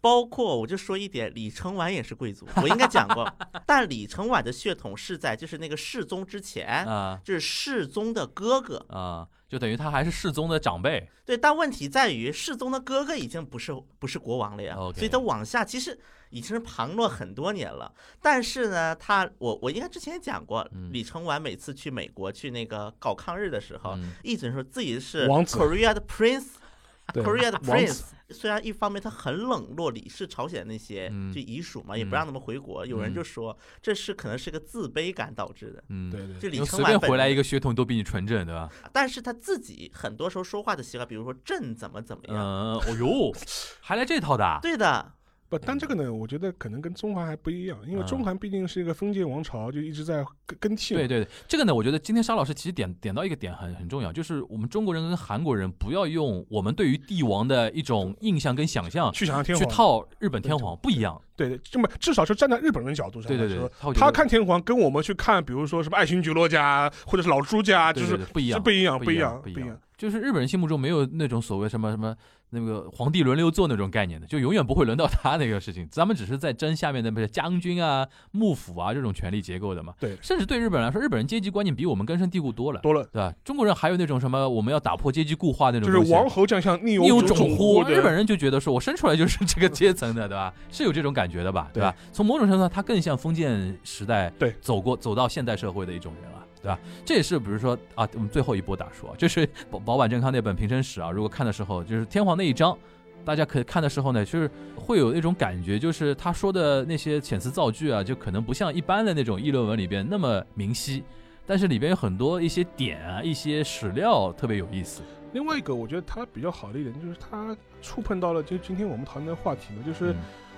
[0.06, 3.28] 包括我就说一点，李承晚也是贵族，我应该讲过，
[3.66, 8.86] 但李承晚的血统是在就是那个世宗之前，啊就是世宗的哥哥。
[8.88, 15.98] 啊，就等于他还是世宗的长辈，对，但问题在于世宗的哥哥已经不是不是国王了呀 OK 所以他往下其实
[16.30, 17.92] 已经是旁落很多年了。
[18.22, 32.84] 但是呢，他我我应该之前也讲过，嗯李承晚每次去美国去那个搞抗日的时候，嗯一直说自己是王子 Korea 的 Prince，Korea 的王 Prince，子虽然一方面他很冷落李氏朝鲜那些嗯就遗属嘛，也不嗯让他们回国。
[32.84, 35.84] 有人就说这是可能是个自卑感导致的。
[35.88, 38.68] 嗯，对对就李承晚本随便回来一个血统都比你纯正，对吧？
[38.92, 43.32] 但是他自己很多时候说话的习惯，比如说朕怎么怎么样，嗯，哦呦，
[43.80, 45.12] 还来这套的啊，对的，
[45.48, 51.00] 不，但这个呢，我觉得可能跟中韩还不一样，因为嗯中韩毕竟是一个封建王朝，就一直在更更替嘛。
[51.00, 61.20] 对对对，这个呢，我觉得今天沙老师其实点点到一个点很很重要，就是我们中国人跟韩国人不要用我们对于帝王的一种印象跟想象去想象天皇去，套日本天皇，不一样。
[61.36, 69.78] 对对，这么至少是站在日本人角度上对对对来说，，他看天皇跟我们去看，比如说什么爱新觉罗家或者是老朱家，就是对对对不一样，不一样，不一样，不不一样。。
[69.96, 72.14] 就是日本人心目中没有那种所谓什么什么
[72.50, 75.88] 那个皇帝轮流做那种概念的，就永远不会轮到他那个事情。
[75.90, 79.94] 咱们只是在争下面的不是将军啊、幕府啊这种权力结构的嘛。
[79.98, 83.34] 对甚至对日本人来说，日本人阶级观念比我们根深蒂固多了，多了，对吧？
[83.42, 90.52] 中国人还有那种什么我们要打破阶级固化那种，就是王侯将相宁有种种乎，日本人就觉得说我生出来就是这个阶层的，对吧？
[90.70, 91.94] 是有这种感觉的吧，对吧？
[92.12, 96.45] 从某种程度上，他更像封建时代对走过走到现代社会的一种人了。
[96.66, 96.78] 对吧？
[97.04, 102.76] 这也是比如说啊，我们最后一波打说， 就是保保坂正康那本平生史啊，如果看的时候，就是天皇那一章，
[103.24, 111.04] 大家可以看的时候呢，就是会有那种感觉，就是他说的那些遣词造句啊，就可能不像一般的那种议论文里边那么明晰，
[111.46, 115.02] 但是里边有很多一些点啊，一些史料特别有意思。
[115.32, 120.16] 另外一个，我觉得他比较好的一点就是他触碰到了就今天我们讨论的话题嘛，就是嗯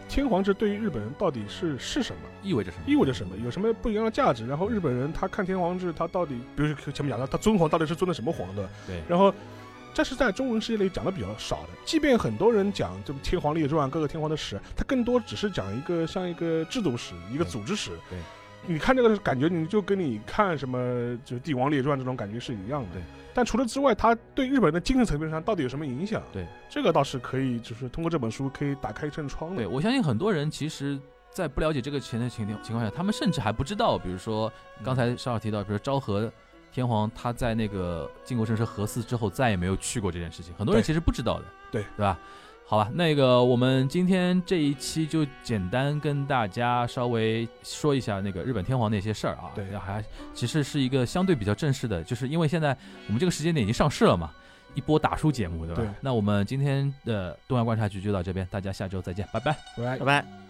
[0.08, 2.84] 天皇制对于日本人到底是是什么，意味着什么？
[2.86, 4.46] 意味着什么，有什么不一样的价值？
[4.46, 8.68] 然后日本人他看天皇制，他到底，比如说前面讲的，他尊皇到底是尊的什么皇的？
[8.86, 9.32] 对，然后。
[9.94, 17.90] 这是在中文世界里讲的比较少的，即便很多人讲这个《天皇列传》各个天皇的史，他更多只是讲一个像一个制度史、一个组织史。
[18.08, 18.16] 对，
[18.66, 22.88] 你看这个感觉，你就跟你看什么就是《帝王列传》这种感觉是一样的。
[22.94, 23.02] 对，
[23.32, 26.22] 但除了之外，它对日本人的精神层面上到底有什么影响？
[26.32, 29.56] 对，这个倒是可以，就是通过这本书可以打开一扇窗的。
[29.56, 30.98] 对，我相信很多人其实，
[31.30, 34.52] 在不了解这个前的情情况下，他们甚至还不知道，比如说
[34.84, 36.30] 刚才邵老提到，比如昭和。
[36.70, 42.16] 天皇他在那个靖国神社合祀之后再也没有去过这件事情，很多人其实不知道的，对对吧？
[42.70, 50.04] 好吧，那个我们今天这一期就简单跟大家稍微说一下那个日本天皇那些事儿啊，对，还
[50.34, 54.30] 其实是一个相对比较正式的，就是因为现在我们这个时间点已经上市了嘛，
[54.74, 55.80] 一波打书节目，对吧？
[55.80, 55.88] 对。
[56.02, 60.47] 那我们今天的东亚观察局就到这边，大家下周再见，拜拜，拜拜，拜拜。